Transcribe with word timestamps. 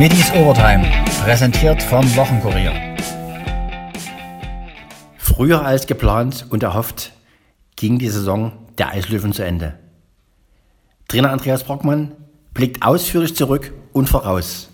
Middies 0.00 0.32
Overtime, 0.32 0.82
präsentiert 1.22 1.82
vom 1.82 2.02
Wochenkurier. 2.16 2.72
Früher 5.18 5.62
als 5.62 5.86
geplant 5.86 6.46
und 6.48 6.62
erhofft 6.62 7.12
ging 7.76 7.98
die 7.98 8.08
Saison 8.08 8.52
der 8.78 8.92
Eislöwen 8.92 9.34
zu 9.34 9.44
Ende. 9.44 9.78
Trainer 11.06 11.30
Andreas 11.30 11.64
Brockmann 11.64 12.16
blickt 12.54 12.82
ausführlich 12.82 13.36
zurück 13.36 13.74
und 13.92 14.08
voraus. 14.08 14.70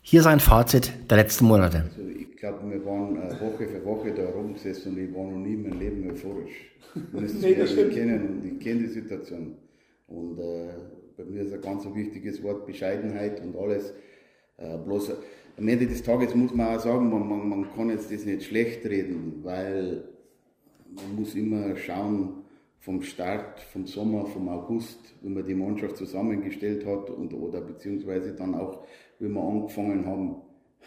Hier 0.00 0.22
sein 0.22 0.38
Fazit 0.38 0.92
der 1.10 1.16
letzten 1.16 1.46
Monate. 1.46 1.90
Also 1.90 2.08
ich 2.16 2.36
glaube, 2.36 2.70
wir 2.70 2.86
waren 2.86 3.16
äh, 3.16 3.32
Woche 3.40 3.66
für 3.66 3.84
Woche 3.84 4.14
da 4.14 4.28
rumgesessen 4.28 4.92
und 4.92 4.98
ich 5.00 5.12
war 5.12 5.24
noch 5.24 5.38
nie 5.38 5.54
in 5.54 5.62
meinem 5.64 5.80
Leben 5.80 6.08
euphorisch. 6.08 6.70
Das 7.12 7.34
nee, 7.34 7.56
das 7.56 7.74
kennen 7.74 8.42
ich 8.44 8.64
kenne 8.64 8.82
die 8.82 8.86
Situation. 8.86 9.56
Und 10.06 10.38
äh, 10.38 10.68
bei 11.16 11.24
mir 11.24 11.42
ist 11.42 11.52
ein 11.52 11.60
ganz 11.60 11.84
wichtiges 11.92 12.40
Wort 12.44 12.64
Bescheidenheit 12.64 13.40
und 13.40 13.56
alles. 13.56 13.92
Äh, 14.60 14.76
bloß 14.78 15.12
am 15.56 15.68
Ende 15.68 15.86
des 15.86 16.02
Tages 16.02 16.34
muss 16.34 16.54
man 16.54 16.76
auch 16.76 16.80
sagen, 16.80 17.10
man, 17.10 17.28
man, 17.28 17.48
man 17.48 17.74
kann 17.74 17.90
jetzt 17.90 18.12
das 18.12 18.24
nicht 18.24 18.44
schlecht 18.44 18.84
reden, 18.86 19.40
weil 19.42 20.04
man 20.94 21.16
muss 21.16 21.34
immer 21.34 21.76
schauen, 21.76 22.44
vom 22.78 23.02
Start, 23.02 23.60
vom 23.60 23.86
Sommer, 23.86 24.24
vom 24.26 24.48
August, 24.48 25.14
wenn 25.20 25.34
man 25.34 25.44
die 25.44 25.54
Mannschaft 25.54 25.96
zusammengestellt 25.98 26.86
hat 26.86 27.10
und, 27.10 27.34
oder 27.34 27.60
beziehungsweise 27.60 28.34
dann 28.34 28.54
auch, 28.54 28.84
wenn 29.18 29.32
wir 29.32 29.42
angefangen 29.42 30.06
haben, 30.06 30.36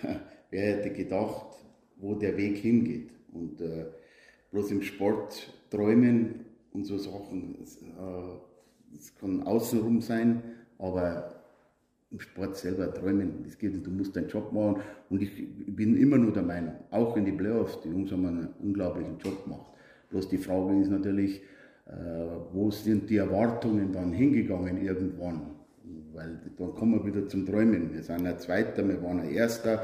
wer 0.50 0.78
hätte 0.78 0.92
gedacht, 0.92 1.56
wo 1.98 2.16
der 2.16 2.36
Weg 2.36 2.58
hingeht. 2.58 3.12
Und 3.32 3.62
äh, 3.62 3.86
bloß 4.52 4.72
im 4.72 4.82
Sport 4.82 5.54
träumen 5.70 6.46
und 6.74 6.86
so 6.86 6.98
Sachen, 6.98 7.58
es, 7.62 7.78
äh, 7.78 9.12
kann 9.20 9.44
außenrum 9.44 10.02
sein, 10.02 10.44
aber 10.80 11.33
im 12.14 12.20
Sport 12.20 12.56
selber 12.56 12.94
träumen, 12.94 13.44
das 13.44 13.58
geht 13.58 13.86
du 13.86 13.90
musst 13.90 14.16
deinen 14.16 14.30
Job 14.30 14.54
machen. 14.54 14.82
Und 15.10 15.22
ich 15.22 15.32
bin 15.66 15.98
immer 15.98 16.18
nur 16.18 16.32
der 16.32 16.44
Meinung, 16.44 16.76
auch 16.92 17.18
in 17.18 17.26
die 17.26 17.32
Playoffs, 17.32 17.82
die 17.82 17.90
Jungs 17.90 18.12
haben 18.12 18.26
einen 18.28 18.50
unglaublichen 18.62 19.18
Job 19.18 19.44
gemacht. 19.44 19.66
Bloß 20.12 20.30
die 20.30 20.38
Frage 20.38 20.80
ist 20.80 20.92
natürlich, 20.92 21.42
äh, 21.88 21.92
wo 22.54 22.70
sind 22.70 23.10
die 23.10 23.18
Erwartungen 23.18 23.92
dann 23.92 24.14
hingegangen 24.14 24.78
irgendwann? 24.78 25.56
Weil 26.14 26.40
dann 26.58 26.76
kommen 26.76 26.94
wir 26.94 27.06
wieder 27.06 27.28
zum 27.28 27.48
Träumen. 27.48 27.92
Wir 27.92 28.04
sind 28.04 28.28
ein 28.28 28.38
Zweiter, 28.38 28.88
wir 28.88 29.02
waren 29.02 29.22
ein 29.22 29.32
Erster. 29.32 29.84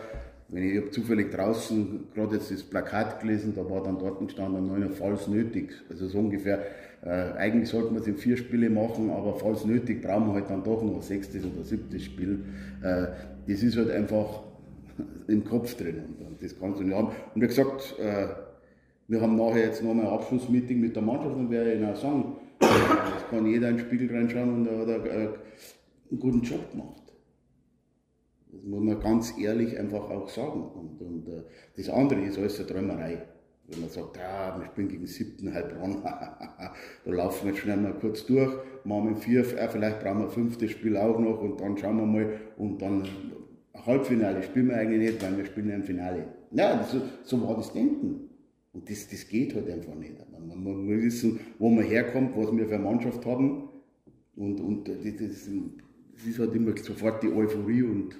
Wenn 0.49 0.63
ich, 0.63 0.73
ich 0.73 0.81
habe 0.81 0.91
zufällig 0.91 1.31
draußen 1.31 2.09
gerade 2.13 2.35
jetzt 2.35 2.51
das 2.51 2.61
Plakat 2.61 3.19
gelesen, 3.21 3.53
da 3.55 3.67
war 3.67 3.81
dann 3.81 3.97
dort 3.97 4.19
gestanden, 4.19 4.67
neuner 4.67 4.91
Falls 4.91 5.27
nötig. 5.27 5.71
Also 5.89 6.07
so 6.07 6.19
ungefähr, 6.19 6.63
äh, 7.03 7.09
eigentlich 7.37 7.69
sollten 7.69 7.93
wir 7.93 8.01
es 8.01 8.07
in 8.07 8.17
vier 8.17 8.37
Spiele 8.37 8.69
machen, 8.69 9.09
aber 9.09 9.35
falls 9.35 9.65
nötig 9.65 10.01
brauchen 10.01 10.27
wir 10.27 10.33
halt 10.33 10.49
dann 10.49 10.63
doch 10.63 10.83
noch 10.83 10.95
ein 10.95 11.01
sechstes 11.01 11.45
oder 11.45 11.63
siebtes 11.63 12.03
Spiel. 12.03 12.43
Äh, 12.83 13.07
das 13.47 13.63
ist 13.63 13.77
halt 13.77 13.89
einfach 13.91 14.43
im 15.27 15.45
Kopf 15.45 15.75
drin 15.75 16.03
und 16.19 16.41
das 16.43 16.59
kannst 16.59 16.79
du 16.79 16.83
nicht 16.83 16.95
haben. 16.95 17.07
Und 17.33 17.41
wie 17.41 17.47
gesagt, 17.47 17.95
äh, 17.99 18.27
wir 19.07 19.21
haben 19.21 19.37
nachher 19.37 19.65
jetzt 19.65 19.81
nochmal 19.81 20.05
ein 20.05 20.13
Abschlussmeeting 20.13 20.79
mit 20.79 20.95
der 20.95 21.03
Mannschaft 21.03 21.35
und 21.35 21.49
werde 21.49 21.73
Ihnen 21.73 21.89
auch 21.89 21.95
sagen, 21.95 22.35
es 22.59 23.27
kann 23.29 23.45
jeder 23.45 23.69
in 23.69 23.77
den 23.77 23.85
Spiegel 23.85 24.15
reinschauen 24.15 24.53
und 24.53 24.67
er 24.67 24.79
hat 24.79 25.09
einen 25.09 26.19
guten 26.19 26.41
Job 26.41 26.69
gemacht. 26.71 27.01
Das 28.51 28.63
muss 28.63 28.83
man 28.83 28.99
ganz 28.99 29.33
ehrlich 29.39 29.77
einfach 29.79 30.09
auch 30.09 30.27
sagen. 30.27 30.63
Und, 30.63 31.01
und 31.01 31.27
äh, 31.27 31.43
das 31.77 31.89
andere 31.89 32.21
ist 32.21 32.37
alles 32.37 32.59
eine 32.59 32.67
Träumerei. 32.67 33.21
Wenn 33.69 33.81
man 33.81 33.89
sagt, 33.89 34.17
ja, 34.17 34.57
wir 34.57 34.65
spielen 34.65 34.87
gegen 34.87 35.05
siebten 35.05 35.53
Heilbronn, 35.53 36.01
da 36.03 36.73
laufen 37.05 37.45
wir 37.45 37.53
jetzt 37.53 37.61
schnell 37.61 37.77
mal 37.77 37.93
kurz 37.93 38.25
durch, 38.25 38.51
machen 38.83 39.09
wir 39.09 39.15
vier, 39.17 39.41
äh, 39.41 39.67
vielleicht 39.69 39.99
brauchen 40.01 40.21
wir 40.21 40.29
fünftes 40.29 40.71
Spiel 40.71 40.97
auch 40.97 41.19
noch 41.19 41.39
und 41.41 41.61
dann 41.61 41.77
schauen 41.77 41.97
wir 41.97 42.05
mal 42.05 42.39
und 42.57 42.81
dann 42.81 43.07
Halbfinale 43.85 44.43
spielen 44.43 44.69
wir 44.69 44.77
eigentlich 44.77 45.11
nicht, 45.11 45.23
weil 45.23 45.37
wir 45.37 45.45
spielen 45.45 45.69
im 45.69 45.83
Finale. 45.83 46.25
Ja, 46.51 46.83
so, 46.83 47.01
so 47.23 47.47
war 47.47 47.55
das 47.55 47.71
Denken. 47.71 48.29
Und 48.73 48.89
das, 48.89 49.07
das 49.07 49.27
geht 49.27 49.55
halt 49.55 49.69
einfach 49.69 49.95
nicht. 49.95 50.13
Man, 50.31 50.63
muss 50.63 51.03
wissen, 51.03 51.39
wo 51.57 51.69
man 51.69 51.85
herkommt, 51.85 52.35
was 52.35 52.55
wir 52.55 52.67
für 52.67 52.75
eine 52.75 52.83
Mannschaft 52.83 53.25
haben. 53.25 53.69
Und, 54.35 54.59
und 54.59 54.87
das, 54.87 54.97
das, 55.03 55.49
das 56.13 56.27
ist 56.27 56.39
halt 56.39 56.55
immer 56.55 56.75
sofort 56.77 57.23
die 57.23 57.31
Euphorie 57.31 57.83
und, 57.83 58.15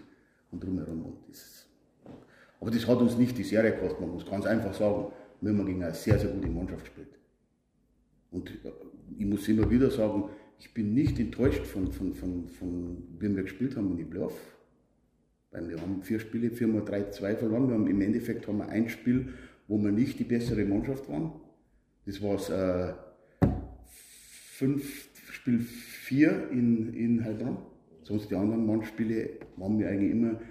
und 0.51 0.63
drumherum. 0.63 1.05
Und 1.05 1.15
das, 1.29 1.65
aber 2.59 2.71
das 2.71 2.87
hat 2.87 2.99
uns 2.99 3.17
nicht 3.17 3.37
die 3.37 3.43
Serie 3.43 3.71
gekostet, 3.71 4.01
man 4.01 4.11
muss 4.11 4.25
ganz 4.25 4.45
einfach 4.45 4.73
sagen, 4.73 5.13
wir 5.41 5.51
haben 5.51 5.65
gegen 5.65 5.83
eine 5.83 5.93
sehr, 5.93 6.19
sehr 6.19 6.31
gute 6.31 6.49
Mannschaft 6.49 6.85
gespielt. 6.85 7.17
Und 8.31 8.51
ich 9.17 9.25
muss 9.25 9.47
immer 9.47 9.69
wieder 9.69 9.89
sagen, 9.89 10.29
ich 10.59 10.73
bin 10.73 10.93
nicht 10.93 11.19
enttäuscht 11.19 11.65
von, 11.65 11.91
von, 11.91 12.13
von, 12.13 12.47
von 12.47 13.03
wie 13.19 13.35
wir 13.35 13.43
gespielt 13.43 13.75
haben 13.75 13.91
in 13.91 13.97
die 13.97 14.03
Playoff. 14.03 14.37
Weil 15.51 15.69
wir 15.69 15.81
haben 15.81 16.03
vier 16.03 16.19
Spiele, 16.19 16.51
viermal 16.51 16.83
3-2 16.83 17.35
verloren. 17.37 17.67
Wir 17.69 17.75
haben, 17.75 17.87
Im 17.87 18.01
Endeffekt 18.01 18.47
haben 18.47 18.57
wir 18.57 18.69
ein 18.69 18.89
Spiel 18.89 19.33
wo 19.69 19.77
wir 19.77 19.91
nicht 19.91 20.19
die 20.19 20.23
bessere 20.25 20.65
Mannschaft 20.65 21.07
waren. 21.07 21.31
Das 22.05 22.21
war 22.21 22.35
äh, 22.49 22.93
fünf, 23.87 25.09
Spiel 25.31 25.59
4 25.59 26.49
in, 26.49 26.93
in 26.95 27.23
Heilbronn. 27.23 27.57
Sonst 28.03 28.31
die 28.31 28.35
anderen 28.35 28.65
Mannspiele 28.65 29.29
waren 29.57 29.77
wir 29.77 29.87
eigentlich 29.87 30.11
immer 30.11 30.41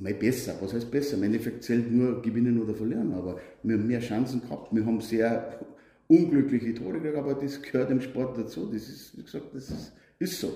mal 0.00 0.14
besser. 0.14 0.54
Was 0.60 0.72
heißt 0.72 0.90
besser? 0.90 1.16
Im 1.16 1.24
Endeffekt 1.24 1.64
zählt 1.64 1.90
nur 1.90 2.22
gewinnen 2.22 2.60
oder 2.60 2.74
verlieren, 2.74 3.12
aber 3.12 3.38
wir 3.62 3.76
haben 3.76 3.86
mehr 3.86 4.00
Chancen 4.00 4.40
gehabt. 4.40 4.74
Wir 4.74 4.84
haben 4.84 5.00
sehr 5.00 5.60
unglückliche 6.08 6.74
Tore 6.74 7.00
gehabt, 7.00 7.18
aber 7.18 7.34
das 7.34 7.60
gehört 7.62 7.90
im 7.90 8.00
Sport 8.00 8.38
dazu. 8.38 8.70
Das 8.72 8.88
ist, 8.88 9.16
wie 9.16 9.22
gesagt, 9.22 9.46
das 9.54 9.70
ist, 9.70 9.92
ist 10.18 10.40
so. 10.40 10.52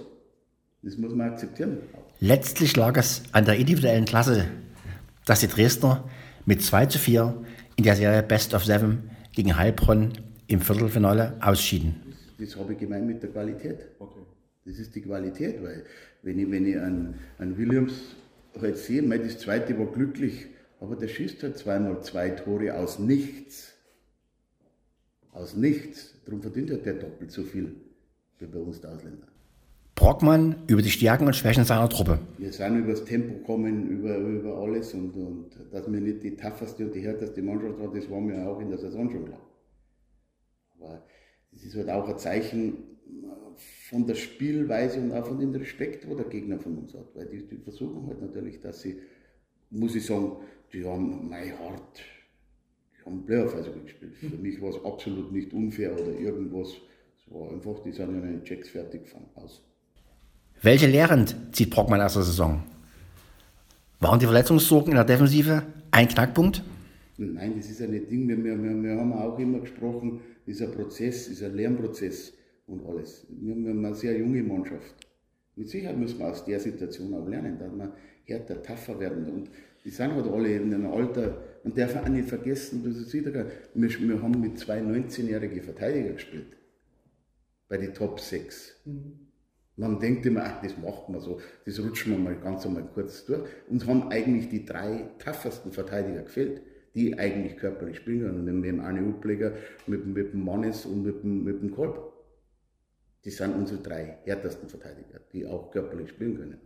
Das 0.82 0.96
muss 0.96 1.14
man 1.14 1.32
akzeptieren. 1.32 1.78
Letztlich 2.20 2.76
lag 2.76 2.96
es 2.96 3.22
an 3.32 3.44
der 3.44 3.56
individuellen 3.56 4.04
Klasse, 4.04 4.46
dass 5.24 5.40
die 5.40 5.48
Dresdner 5.48 6.08
mit 6.44 6.62
2 6.62 6.86
zu 6.86 6.98
4 6.98 7.44
in 7.76 7.84
der 7.84 7.96
Serie 7.96 8.22
Best 8.22 8.54
of 8.54 8.64
Seven 8.64 9.10
gegen 9.32 9.56
Heilbronn 9.56 10.12
im 10.46 10.60
Viertelfinale 10.60 11.36
ausschieden. 11.40 11.96
Das, 12.38 12.50
das 12.50 12.58
habe 12.58 12.74
ich 12.74 12.78
gemeint 12.78 13.06
mit 13.06 13.22
der 13.22 13.30
Qualität. 13.30 13.88
Okay. 13.98 14.20
Das 14.64 14.78
ist 14.78 14.94
die 14.94 15.00
Qualität, 15.00 15.62
weil 15.62 15.84
wenn 16.22 16.38
ich, 16.38 16.50
wenn 16.50 16.66
ich 16.66 16.76
einen, 16.76 17.14
einen 17.38 17.56
Williams 17.56 17.92
halt 18.62 18.78
sehe, 18.78 19.02
mein, 19.02 19.22
das 19.22 19.38
zweite 19.38 19.78
war 19.78 19.86
glücklich, 19.86 20.46
aber 20.80 20.96
der 20.96 21.08
schießt 21.08 21.42
halt 21.42 21.58
zweimal 21.58 22.02
zwei 22.02 22.30
Tore 22.30 22.74
aus 22.74 22.98
nichts. 22.98 23.72
Aus 25.32 25.54
nichts. 25.54 26.14
Darum 26.24 26.42
verdient 26.42 26.70
er 26.70 26.78
der 26.78 26.94
doppelt 26.94 27.30
so 27.30 27.42
viel 27.42 27.74
wie 28.38 28.46
bei 28.46 28.58
uns 28.58 28.80
der 28.80 28.92
Ausländer. 28.92 29.26
Brockmann 29.94 30.56
über 30.66 30.82
die 30.82 30.90
Stärken 30.90 31.26
und 31.26 31.34
Schwächen 31.34 31.64
seiner 31.64 31.88
Truppe. 31.88 32.18
Wir 32.36 32.52
sind 32.52 32.78
über 32.78 32.90
das 32.90 33.04
Tempo 33.04 33.38
gekommen, 33.38 33.88
über, 33.88 34.16
über 34.18 34.58
alles 34.58 34.92
und, 34.92 35.14
und 35.14 35.50
dass 35.72 35.90
wir 35.90 36.00
nicht 36.00 36.22
die 36.22 36.36
tougheste 36.36 36.84
und 36.84 36.94
die 36.94 37.00
härteste 37.00 37.42
Mannschaft 37.42 37.78
waren, 37.80 37.94
das 37.94 38.10
war 38.10 38.20
mir 38.20 38.46
auch 38.46 38.60
in 38.60 38.68
der 38.68 38.78
Saison 38.78 39.10
schon 39.10 39.24
klar. 39.24 39.40
Aber 40.78 41.02
das 41.50 41.62
ist 41.62 41.74
halt 41.76 41.88
auch 41.88 42.06
ein 42.06 42.18
Zeichen 42.18 42.74
von 43.90 44.06
der 44.06 44.16
Spielweise 44.16 45.00
und 45.00 45.12
auch 45.12 45.26
von 45.26 45.38
dem 45.38 45.54
Respekt, 45.54 46.08
wo 46.08 46.14
der 46.14 46.26
Gegner 46.26 46.58
von 46.58 46.78
uns 46.78 46.94
hat. 46.94 47.14
Weil 47.14 47.26
die, 47.26 47.46
die 47.46 47.58
versuchen 47.58 48.06
halt 48.08 48.20
natürlich, 48.20 48.60
dass 48.60 48.80
sie, 48.80 48.96
muss 49.70 49.94
ich 49.94 50.04
sagen, 50.04 50.38
die 50.72 50.84
haben 50.84 51.28
mein 51.28 51.56
Hart, 51.58 52.02
die 52.98 53.06
haben 53.06 53.24
Playoff 53.24 53.54
also 53.54 53.70
gespielt. 53.72 54.16
Für 54.16 54.36
mich 54.36 54.60
war 54.60 54.70
es 54.70 54.84
absolut 54.84 55.30
nicht 55.32 55.52
unfair 55.52 55.92
oder 55.92 56.18
irgendwas. 56.18 56.68
Es 57.16 57.32
war 57.32 57.52
einfach, 57.52 57.80
die 57.84 57.92
sind 57.92 58.10
ja 58.10 58.18
in 58.18 58.32
den 58.32 58.44
Checks 58.44 58.70
fertig 58.70 59.04
gefahren 59.04 59.26
aus. 59.36 59.62
Welche 60.62 60.88
Lehren 60.88 61.26
zieht 61.52 61.70
Brockmann 61.70 62.00
aus 62.00 62.14
der 62.14 62.22
Saison? 62.22 62.62
Waren 64.00 64.18
die 64.18 64.26
Verletzungssorgen 64.26 64.90
in 64.90 64.96
der 64.96 65.04
Defensive 65.04 65.62
ein 65.92 66.08
Knackpunkt? 66.08 66.62
Nein, 67.18 67.54
das 67.56 67.70
ist 67.70 67.80
ja 67.80 67.86
nicht 67.86 68.10
Ding. 68.10 68.26
Wir, 68.26 68.42
wir, 68.42 68.58
wir 68.58 68.96
haben 68.98 69.12
auch 69.12 69.38
immer 69.38 69.60
gesprochen, 69.60 70.20
dieser 70.46 70.66
Prozess, 70.66 71.28
dieser 71.28 71.48
Lernprozess 71.48 72.35
und 72.66 72.84
alles. 72.86 73.26
Wir 73.28 73.54
haben 73.54 73.84
eine 73.84 73.94
sehr 73.94 74.18
junge 74.18 74.42
Mannschaft. 74.42 75.06
Mit 75.54 75.68
Sicherheit 75.68 75.96
müssen 75.96 76.18
wir 76.18 76.28
aus 76.28 76.44
der 76.44 76.60
Situation 76.60 77.14
auch 77.14 77.26
lernen, 77.26 77.58
dass 77.58 77.72
wir 77.72 77.92
härter, 78.24 78.62
tougher 78.62 79.00
werden. 79.00 79.28
Und 79.30 79.50
die 79.84 79.90
sind 79.90 80.14
halt 80.14 80.26
alle 80.26 80.54
in 80.54 80.74
einem 80.74 80.86
Alter, 80.86 81.42
man 81.64 81.74
darf 81.74 81.96
auch 81.96 82.08
nicht 82.08 82.28
vergessen, 82.28 82.82
das 82.84 82.96
ist 82.96 83.14
wieder, 83.14 83.32
wir, 83.32 83.48
wir 83.74 84.22
haben 84.22 84.40
mit 84.40 84.58
zwei 84.58 84.80
19-jährigen 84.80 85.62
Verteidiger 85.62 86.12
gespielt. 86.12 86.56
Bei 87.68 87.78
den 87.78 87.94
Top 87.94 88.20
6. 88.20 88.82
Mhm. 88.84 89.26
Man 89.78 90.00
denkt 90.00 90.24
immer, 90.24 90.42
ach, 90.44 90.62
das 90.62 90.76
macht 90.78 91.08
man 91.08 91.20
so, 91.20 91.40
das 91.66 91.78
rutschen 91.80 92.12
wir 92.12 92.18
mal 92.18 92.36
ganz 92.36 92.64
einmal 92.64 92.88
kurz 92.94 93.26
durch. 93.26 93.42
Uns 93.68 93.86
haben 93.86 94.10
eigentlich 94.10 94.48
die 94.48 94.64
drei 94.64 95.10
toughesten 95.18 95.70
Verteidiger 95.70 96.22
gefehlt, 96.22 96.62
die 96.94 97.18
eigentlich 97.18 97.58
körperlich 97.58 97.98
spielen 97.98 98.22
können. 98.22 98.60
Mit 98.60 98.64
dem 98.64 98.80
Arne 98.80 99.06
Upleger, 99.06 99.52
mit, 99.86 100.06
mit 100.06 100.32
dem 100.32 100.44
Mannes 100.44 100.86
und 100.86 101.02
mit 101.02 101.22
dem, 101.22 101.44
mit 101.44 101.60
dem 101.60 101.72
Kolb. 101.72 102.15
Die 103.26 103.30
sind 103.30 103.54
unsere 103.54 103.82
drei 103.82 104.18
härtesten 104.24 104.70
Verteidiger, 104.70 105.20
die 105.32 105.46
auch 105.46 105.70
körperlich 105.70 106.08
spielen 106.08 106.38
können. 106.38 106.58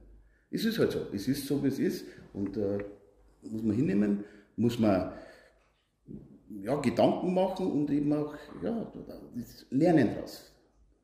Es 0.53 0.65
ist 0.65 0.79
halt 0.79 0.93
so, 0.93 1.07
es 1.13 1.27
ist 1.27 1.47
so, 1.47 1.61
wie 1.65 1.69
es 1.69 1.81
ist 1.81 2.05
und 2.33 2.57
äh, 2.57 2.79
muss 3.43 3.63
man 3.63 3.75
hinnehmen, 3.75 4.25
muss 4.57 4.79
man 4.79 5.13
ja, 6.63 6.77
Gedanken 6.81 7.35
machen 7.35 7.73
und 7.73 7.91
eben 7.91 8.13
auch 8.13 8.35
ja, 8.63 8.93
lernen 9.71 10.15
daraus 10.15 10.51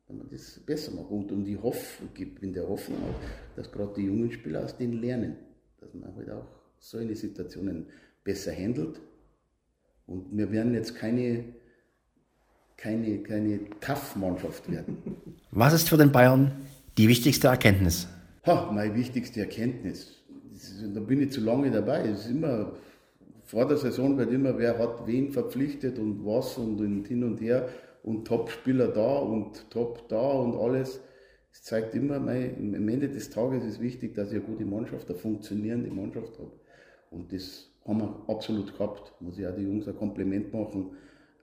wenn 0.07 0.17
man 0.17 0.29
das 0.29 0.59
besser 0.59 0.91
macht. 0.93 1.09
Und, 1.09 1.31
und 1.31 1.47
ich 1.47 1.61
hoffe, 1.61 2.05
gibt 2.13 2.41
in 2.41 2.53
der 2.53 2.67
Hoffnung 2.67 2.97
auch, 3.03 3.55
dass 3.55 3.71
gerade 3.71 3.93
die 3.95 4.05
jungen 4.05 4.31
Spieler 4.31 4.63
aus 4.63 4.77
denen 4.77 5.01
lernen. 5.01 5.37
dass 5.79 5.93
man 5.93 6.15
halt 6.15 6.29
auch 6.31 6.47
solche 6.79 7.15
Situationen 7.15 7.87
besser 8.23 8.51
handelt. 8.51 8.99
Und 10.05 10.35
wir 10.35 10.51
werden 10.51 10.73
jetzt 10.73 10.95
keine, 10.95 11.43
keine, 12.77 13.17
keine 13.19 13.59
Tough-Mannschaft 13.81 14.71
werden. 14.71 14.97
Was 15.51 15.73
ist 15.73 15.89
für 15.89 15.97
den 15.97 16.11
Bayern 16.11 16.51
die 16.97 17.07
wichtigste 17.07 17.47
Erkenntnis? 17.47 18.07
Ha, 18.45 18.71
meine 18.71 18.95
wichtigste 18.95 19.41
Erkenntnis. 19.41 20.15
Ist, 20.55 20.83
da 20.93 20.99
bin 20.99 21.21
ich 21.21 21.31
zu 21.31 21.41
lange 21.41 21.69
dabei. 21.69 22.07
Es 22.07 22.21
ist 22.21 22.31
immer, 22.31 22.73
vor 23.43 23.67
der 23.67 23.77
Saison 23.77 24.17
wird 24.17 24.31
immer, 24.31 24.57
wer 24.57 24.77
hat 24.77 25.05
wen 25.05 25.31
verpflichtet 25.31 25.99
und 25.99 26.25
was 26.25 26.57
und, 26.57 26.79
und 26.79 27.07
hin 27.07 27.23
und 27.23 27.41
her 27.41 27.67
und 28.03 28.25
Top-Spieler 28.25 28.87
da 28.89 29.17
und 29.17 29.69
Top 29.69 30.07
da 30.07 30.31
und 30.31 30.55
alles. 30.55 31.01
Es 31.51 31.63
zeigt 31.63 31.95
immer, 31.95 32.19
mein, 32.19 32.75
am 32.75 32.87
Ende 32.87 33.09
des 33.09 33.29
Tages 33.29 33.65
ist 33.65 33.81
wichtig, 33.81 34.13
dass 34.13 34.29
ich 34.31 34.35
eine 34.35 34.45
gute 34.45 34.65
Mannschaft, 34.65 35.09
eine 35.09 35.17
funktionierende 35.17 35.89
Mannschaft 35.89 36.37
habe. 36.37 36.51
Und 37.09 37.33
das 37.33 37.69
haben 37.85 37.99
wir 37.99 38.15
absolut 38.27 38.77
gehabt. 38.77 39.11
Muss 39.19 39.39
ich 39.39 39.47
auch 39.47 39.55
die 39.55 39.63
Jungs 39.63 39.87
ein 39.87 39.97
Kompliment 39.97 40.53
machen. 40.53 40.91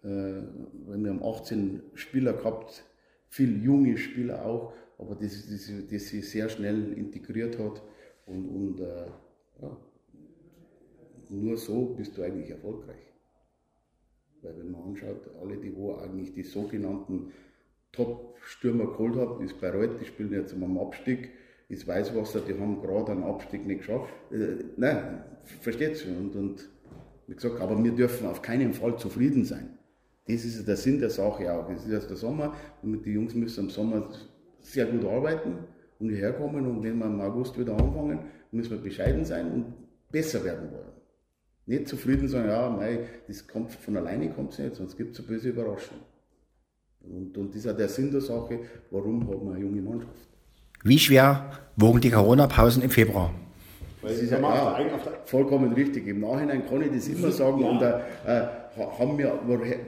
Äh, 0.04 0.42
wir 0.86 1.10
haben 1.10 1.22
18 1.22 1.82
Spieler 1.94 2.34
gehabt, 2.34 2.84
viele 3.28 3.56
junge 3.58 3.96
Spieler 3.96 4.44
auch, 4.44 4.72
aber 4.98 5.14
das, 5.14 5.48
das, 5.48 5.70
das 5.90 6.08
sich 6.08 6.28
sehr 6.28 6.48
schnell 6.48 6.92
integriert 6.92 7.58
hat. 7.58 7.82
Und, 8.26 8.48
und 8.48 8.80
äh, 8.80 9.06
ja, 9.62 9.76
nur 11.30 11.56
so 11.56 11.86
bist 11.96 12.16
du 12.16 12.22
eigentlich 12.22 12.50
erfolgreich. 12.50 13.12
Weil 14.42 14.58
wenn 14.58 14.70
man 14.70 14.82
anschaut, 14.82 15.30
alle 15.40 15.56
die, 15.56 15.74
wo 15.74 15.96
eigentlich 15.96 16.34
die 16.34 16.42
sogenannten 16.42 17.32
Top-Stürmer 17.92 18.86
geholt 18.86 19.16
haben, 19.16 19.42
ist 19.44 19.60
Bayreuth, 19.60 20.00
die 20.00 20.04
spielen 20.04 20.32
jetzt 20.32 20.52
am 20.52 20.78
Abstieg, 20.78 21.30
ist 21.68 21.86
Weißwasser, 21.88 22.40
die 22.40 22.58
haben 22.58 22.82
gerade 22.82 23.12
einen 23.12 23.24
Abstieg 23.24 23.66
nicht 23.66 23.80
geschafft. 23.80 24.12
Äh, 24.30 24.64
nein, 24.76 25.24
versteht? 25.60 26.04
Und, 26.06 26.36
und 26.36 26.68
wie 27.26 27.34
gesagt, 27.34 27.60
aber 27.60 27.82
wir 27.82 27.92
dürfen 27.92 28.26
auf 28.26 28.42
keinen 28.42 28.74
Fall 28.74 28.98
zufrieden 28.98 29.44
sein. 29.44 29.74
Das 30.26 30.44
ist 30.44 30.67
der 30.67 30.76
Sinn 30.76 30.99
der 30.99 31.11
Sache 31.11 31.53
auch. 31.53 31.69
Es 31.71 31.85
ist 31.85 31.93
erst 31.93 32.09
der 32.09 32.17
Sommer 32.17 32.55
und 32.82 33.05
die 33.05 33.12
Jungs 33.12 33.35
müssen 33.35 33.65
im 33.65 33.71
Sommer 33.71 34.09
sehr 34.61 34.87
gut 34.87 35.05
arbeiten 35.05 35.59
und 35.99 36.09
hierher 36.09 36.32
kommen 36.32 36.67
und 36.67 36.82
wenn 36.82 36.99
wir 36.99 37.06
im 37.06 37.21
August 37.21 37.59
wieder 37.59 37.73
anfangen, 37.73 38.21
müssen 38.50 38.71
wir 38.71 38.79
bescheiden 38.79 39.25
sein 39.25 39.50
und 39.53 39.67
besser 40.11 40.43
werden 40.44 40.71
wollen. 40.71 40.94
Nicht 41.67 41.88
zufrieden 41.88 42.29
sein, 42.29 42.47
ja, 42.47 42.71
mei, 42.71 43.00
das 43.26 43.47
kommt 43.47 43.73
von 43.73 43.97
alleine 43.97 44.31
kommt 44.31 44.53
es 44.53 44.59
nicht, 44.59 44.76
sonst 44.76 44.97
gibt 44.97 45.15
es 45.15 45.21
eine 45.21 45.29
böse 45.29 45.50
Überraschung. 45.50 45.99
Und, 47.00 47.37
und 47.37 47.50
das 47.50 47.65
ist 47.65 47.69
auch 47.71 47.76
der 47.76 47.88
Sinn 47.88 48.11
der 48.11 48.21
Sache, 48.21 48.61
warum 48.91 49.29
haben 49.29 49.47
wir 49.47 49.55
eine 49.55 49.61
junge 49.61 49.82
Mannschaft. 49.82 50.29
Wie 50.85 50.99
schwer 50.99 51.50
wogen 51.76 52.00
die 52.00 52.11
Corona-Pausen 52.11 52.82
im 52.82 52.91
Februar? 52.91 53.32
Das 54.03 54.19
ist 54.19 54.31
ja, 54.31 54.38
ja, 54.38 54.79
vollkommen 55.25 55.73
richtig. 55.73 56.06
Im 56.06 56.21
Nachhinein 56.21 56.67
kann 56.67 56.82
ich 56.82 56.93
das 56.93 57.09
immer 57.09 57.32
sagen. 57.32 57.61
Ja. 57.62 57.71
Und 57.71 57.82
äh, 57.82 58.47
haben 58.76 59.19
wir, 59.19 59.41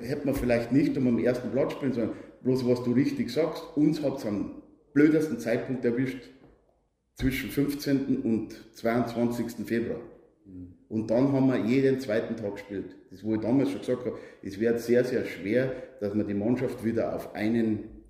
hätten 0.03 0.27
wir 0.27 0.35
vielleicht 0.35 0.73
nicht 0.73 0.97
um 0.97 1.07
am 1.07 1.19
ersten 1.19 1.51
Platz 1.51 1.73
spielen 1.73 1.93
sollen. 1.93 2.11
Bloß 2.43 2.67
was 2.69 2.85
du 2.85 2.93
richtig 2.93 3.31
sagst, 3.31 3.63
uns 3.77 4.03
hat 4.03 4.19
es 4.19 4.27
am 4.27 4.63
blödesten 4.93 5.39
Zeitpunkt 5.39 5.85
erwischt 5.85 6.31
zwischen 7.15 7.51
15. 7.51 8.23
und 8.23 8.55
22. 8.77 9.67
Februar. 9.67 10.01
Und 10.89 11.11
dann 11.11 11.33
haben 11.33 11.49
wir 11.49 11.57
jeden 11.57 11.99
zweiten 11.99 12.37
Tag 12.37 12.53
gespielt. 12.53 12.95
Das, 13.11 13.25
wo 13.25 13.35
ich 13.35 13.41
damals 13.41 13.71
schon 13.71 13.81
gesagt 13.81 14.05
habe, 14.05 14.19
es 14.43 14.61
wird 14.61 14.79
sehr, 14.81 15.05
sehr 15.05 15.25
schwer, 15.25 15.73
dass 16.01 16.15
man 16.15 16.29
die 16.29 16.35
Mannschaft 16.35 16.85
wieder 16.85 17.15
auf 17.17 17.35
einen, 17.35 18.05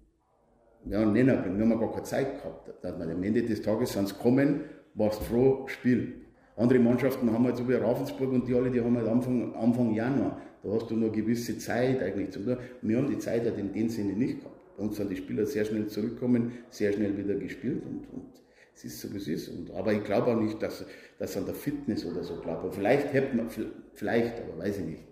ja, 0.85 1.05
Nenner 1.05 1.37
bringt. 1.37 1.59
Wir 1.59 1.65
haben 1.65 1.81
gar 1.81 1.93
keine 1.93 2.03
Zeit 2.03 2.43
gehabt. 2.43 2.71
Dass 2.85 2.99
man 2.99 3.11
am 3.11 3.23
Ende 3.23 3.43
des 3.43 3.63
Tages 3.63 3.93
sind 3.93 4.09
sie 4.09 4.15
gekommen, 4.15 4.61
warst 4.95 5.23
froh, 5.23 5.67
Spiel. 5.69 6.26
Andere 6.57 6.79
Mannschaften 6.79 7.31
haben 7.31 7.45
halt 7.45 7.57
so 7.57 7.69
wie 7.69 7.75
Ravensburg 7.75 8.33
und 8.33 8.49
die 8.49 8.55
alle, 8.55 8.71
die 8.71 8.81
haben 8.81 8.97
halt 8.97 9.07
Anfang, 9.07 9.55
Anfang 9.55 9.95
Januar. 9.95 10.41
Da 10.63 10.71
hast 10.71 10.91
du 10.91 10.97
nur 10.97 11.13
gewisse 11.13 11.59
Zeit 11.59 12.03
eigentlich 12.03 12.31
zu 12.31 12.41
tun. 12.41 12.57
Wir 12.83 12.97
haben 12.97 13.09
die 13.09 13.19
Zeit 13.19 13.45
halt 13.45 13.59
in 13.59 13.73
dem 13.73 13.89
Sinne 13.89 14.15
nicht 14.15 14.41
gehabt. 14.41 14.57
Bei 14.77 14.83
uns 14.85 14.97
sind 14.97 15.11
die 15.11 15.17
Spieler 15.17 15.47
sehr 15.47 15.65
schnell 15.65 15.87
zurückgekommen, 15.87 16.53
sehr 16.71 16.93
schnell 16.93 17.17
wieder 17.17 17.35
gespielt 17.35 17.83
und, 17.85 18.07
und 18.13 18.27
es 18.75 18.85
ist 18.85 19.01
so, 19.01 19.13
wie 19.13 19.17
es 19.19 19.29
ist. 19.29 19.49
Und, 19.49 19.71
aber 19.71 19.93
ich 19.93 20.05
glaube 20.05 20.27
auch 20.29 20.41
nicht, 20.41 20.63
dass, 20.63 20.85
dass 21.19 21.37
an 21.37 21.47
der 21.47 21.55
Fitness 21.55 22.05
oder 22.05 22.23
so 22.23 22.37
glaube. 22.41 22.71
Vielleicht 22.73 23.13
hätte 23.13 23.37
man, 23.37 23.49
vielleicht, 23.95 24.43
aber 24.43 24.59
weiß 24.59 24.79
ich 24.79 24.85
nicht, 24.85 25.05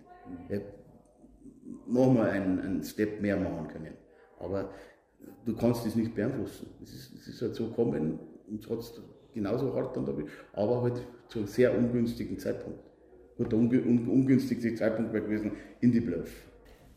nochmal 1.87 2.31
einen, 2.31 2.61
einen 2.61 2.83
Step 2.83 3.21
mehr 3.21 3.37
machen 3.37 3.69
können. 3.69 3.95
Aber 4.39 4.71
du 5.45 5.55
kannst 5.57 5.87
das 5.87 5.95
nicht 5.95 6.15
beeinflussen. 6.15 6.69
Es 6.83 6.93
ist, 6.93 7.15
es 7.15 7.29
ist 7.29 7.43
halt 7.43 7.55
so 7.55 7.69
gekommen 7.69 8.19
und 8.49 8.63
es 8.63 8.71
hat 8.71 9.03
genauso 9.35 9.75
hart 9.75 9.97
dann 9.97 10.07
dabei, 10.07 10.25
aber 10.53 10.83
halt 10.83 11.07
zu 11.29 11.41
einem 11.41 11.49
sehr 11.49 11.77
ungünstigen 11.77 12.39
Zeitpunkt. 12.39 12.79
Gut, 13.37 13.51
der 13.51 13.59
ungünstigste 13.59 14.75
Zeitpunkt 14.77 15.13
wäre 15.13 15.25
gewesen 15.25 15.53
in 15.81 15.91
die 15.91 16.01
Bluff. 16.01 16.31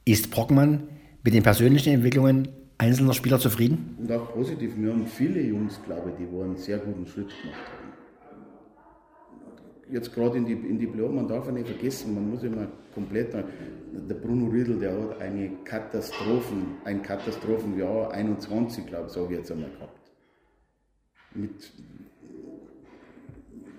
Ist 0.05 0.29
Brockmann 0.29 0.87
mit 1.23 1.33
den 1.33 1.43
persönlichen 1.43 1.93
Entwicklungen 1.93 2.49
einzelner 2.77 3.13
Spieler 3.13 3.39
zufrieden? 3.39 3.97
Und 3.99 4.11
auch 4.11 4.33
positiv. 4.33 4.77
Wir 4.77 4.91
haben 4.91 5.07
viele 5.07 5.41
Jungs, 5.41 5.79
glaube 5.83 6.11
ich, 6.11 6.15
die 6.15 6.41
einen 6.41 6.55
sehr 6.57 6.77
guten 6.77 7.07
Schritt 7.07 7.29
gemacht 7.41 7.59
haben. 7.71 7.87
Jetzt 9.89 10.13
gerade 10.13 10.37
in 10.37 10.45
die, 10.45 10.53
in 10.53 10.77
die 10.77 10.85
Playoff, 10.85 11.13
man 11.13 11.27
darf 11.27 11.45
ja 11.45 11.53
nicht 11.53 11.67
vergessen, 11.67 12.13
man 12.13 12.29
muss 12.29 12.43
immer 12.43 12.67
komplett, 12.93 13.33
der 13.33 14.15
Bruno 14.15 14.47
Riedl, 14.47 14.77
der 14.79 14.91
hat 14.91 15.21
eine 15.21 15.49
Katastrophen, 15.63 16.75
ein 16.83 17.01
Katastrophenjahr 17.01 18.11
21, 18.11 18.85
glaube 18.85 19.07
ich, 19.07 19.13
sage 19.13 19.27
ich 19.31 19.39
jetzt 19.39 19.51
einmal 19.51 19.69
gehabt. 19.69 20.11
Mit 21.33 21.71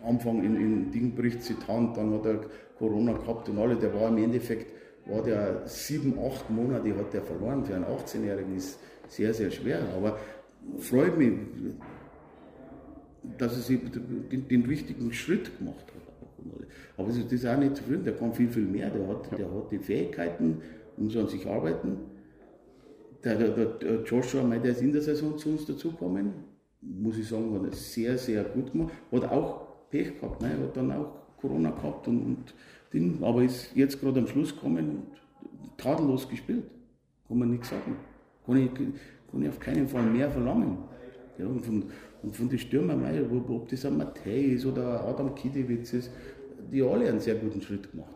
Anfang 0.04 0.42
in, 0.42 0.56
in 0.56 0.90
Ding 0.90 1.14
bricht 1.14 1.42
sich 1.42 1.56
Hand, 1.66 1.96
dann 1.96 2.12
hat 2.14 2.26
er 2.26 2.40
Corona 2.78 3.12
gehabt 3.12 3.48
und 3.48 3.58
alle, 3.58 3.76
der 3.76 3.92
war 3.94 4.08
im 4.08 4.18
Endeffekt, 4.18 4.72
war 5.06 5.22
der 5.22 5.62
sieben, 5.66 6.18
acht 6.18 6.48
Monate 6.50 6.94
hat 6.96 7.12
der 7.12 7.22
verloren. 7.22 7.64
Für 7.64 7.74
einen 7.74 7.84
18-Jährigen 7.84 8.56
ist 8.56 8.78
sehr, 9.08 9.32
sehr 9.34 9.50
schwer. 9.50 9.80
Aber 9.96 10.18
freut 10.78 11.16
mich, 11.16 11.32
dass 13.38 13.56
er 13.56 13.62
sich 13.62 13.80
den, 14.30 14.46
den 14.48 14.66
richtigen 14.66 15.12
Schritt 15.12 15.58
gemacht 15.58 15.86
hat. 15.86 16.08
Aber 16.96 17.08
das 17.08 17.18
ist 17.18 17.46
auch 17.46 17.58
nicht 17.58 17.76
zufrieden, 17.76 18.04
der 18.04 18.14
kann 18.14 18.32
viel, 18.32 18.48
viel 18.48 18.64
mehr. 18.64 18.90
Der 18.90 19.06
hat, 19.06 19.38
der 19.38 19.50
hat 19.50 19.70
die 19.70 19.78
Fähigkeiten, 19.78 20.60
muss 20.96 21.16
an 21.16 21.28
sich 21.28 21.46
arbeiten. 21.46 21.96
Der, 23.24 23.36
der, 23.36 23.66
der 23.66 24.02
Joshua, 24.04 24.42
der 24.42 24.70
ist 24.70 24.82
in 24.82 24.92
der 24.92 25.02
Saison 25.02 25.38
zu 25.38 25.50
uns 25.50 25.66
dazugekommen, 25.66 26.32
muss 26.80 27.18
ich 27.18 27.28
sagen, 27.28 27.52
hat 27.54 27.64
er 27.64 27.72
sehr, 27.72 28.18
sehr 28.18 28.44
gut 28.44 28.72
gemacht. 28.72 28.92
Hat 29.12 29.24
auch 29.30 29.67
Pech 29.90 30.20
gehabt, 30.20 30.42
ne? 30.42 30.50
hat 30.50 30.76
dann 30.76 30.92
auch 30.92 31.12
Corona 31.40 31.70
gehabt 31.70 32.08
und, 32.08 32.22
und 32.22 32.54
Ding, 32.92 33.22
aber 33.22 33.42
ist 33.42 33.74
jetzt 33.74 34.00
gerade 34.00 34.20
am 34.20 34.26
Schluss 34.26 34.54
gekommen 34.54 34.88
und 34.88 35.78
tadellos 35.78 36.28
gespielt. 36.28 36.64
Kann 37.26 37.38
man 37.38 37.50
nichts 37.50 37.68
sagen. 37.68 37.96
Kann 38.46 38.56
ich, 38.56 38.74
kann 38.74 39.42
ich 39.42 39.48
auf 39.48 39.60
keinen 39.60 39.86
Fall 39.86 40.04
mehr 40.04 40.30
verlangen. 40.30 40.78
Ja, 41.38 41.46
und, 41.46 41.64
von, 41.64 41.84
und 42.22 42.34
von 42.34 42.48
den 42.48 42.58
Stürmern, 42.58 43.04
ob 43.48 43.68
das 43.68 43.84
ein 43.84 43.96
Matthäus 43.96 44.54
ist 44.54 44.66
oder 44.66 45.04
Adam 45.04 45.34
Kidewitz 45.34 45.92
ist, 45.92 46.10
die 46.72 46.82
alle 46.82 47.08
einen 47.08 47.20
sehr 47.20 47.36
guten 47.36 47.60
Schritt 47.60 47.90
gemacht 47.90 48.14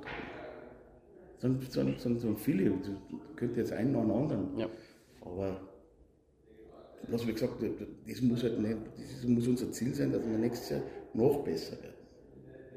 haben. 1.43 1.61
Sind, 1.71 2.00
sind, 2.00 2.21
sind, 2.21 2.38
viele, 2.38 2.64
ich 2.64 3.37
könnte 3.37 3.61
jetzt 3.61 3.73
einen 3.73 3.93
nach 3.93 4.00
dem 4.00 4.11
anderen. 4.12 4.59
Ja. 4.59 4.67
Aber 5.21 5.61
was 7.09 7.26
wie 7.26 7.32
gesagt, 7.32 7.54
das 8.09 8.21
muss 8.23 8.42
halt 8.42 8.61
nicht, 8.61 8.76
das 8.97 9.28
muss 9.28 9.49
unser 9.49 9.71
Ziel 9.73 9.94
sein, 9.94 10.12
dass 10.12 10.23
wir 10.23 10.38
nächstes 10.38 10.71
Jahr 10.71 10.82
noch 11.14 11.44
besser 11.44 11.73
werden. 11.82 11.94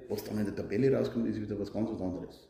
Was 0.09 0.23
dann 0.23 0.37
in 0.37 0.45
der 0.45 0.55
Tabelle 0.55 0.95
rauskommt, 0.95 1.27
ist 1.27 1.41
wieder 1.41 1.59
was 1.59 1.71
ganz 1.71 1.89
was 1.91 2.01
anderes. 2.01 2.47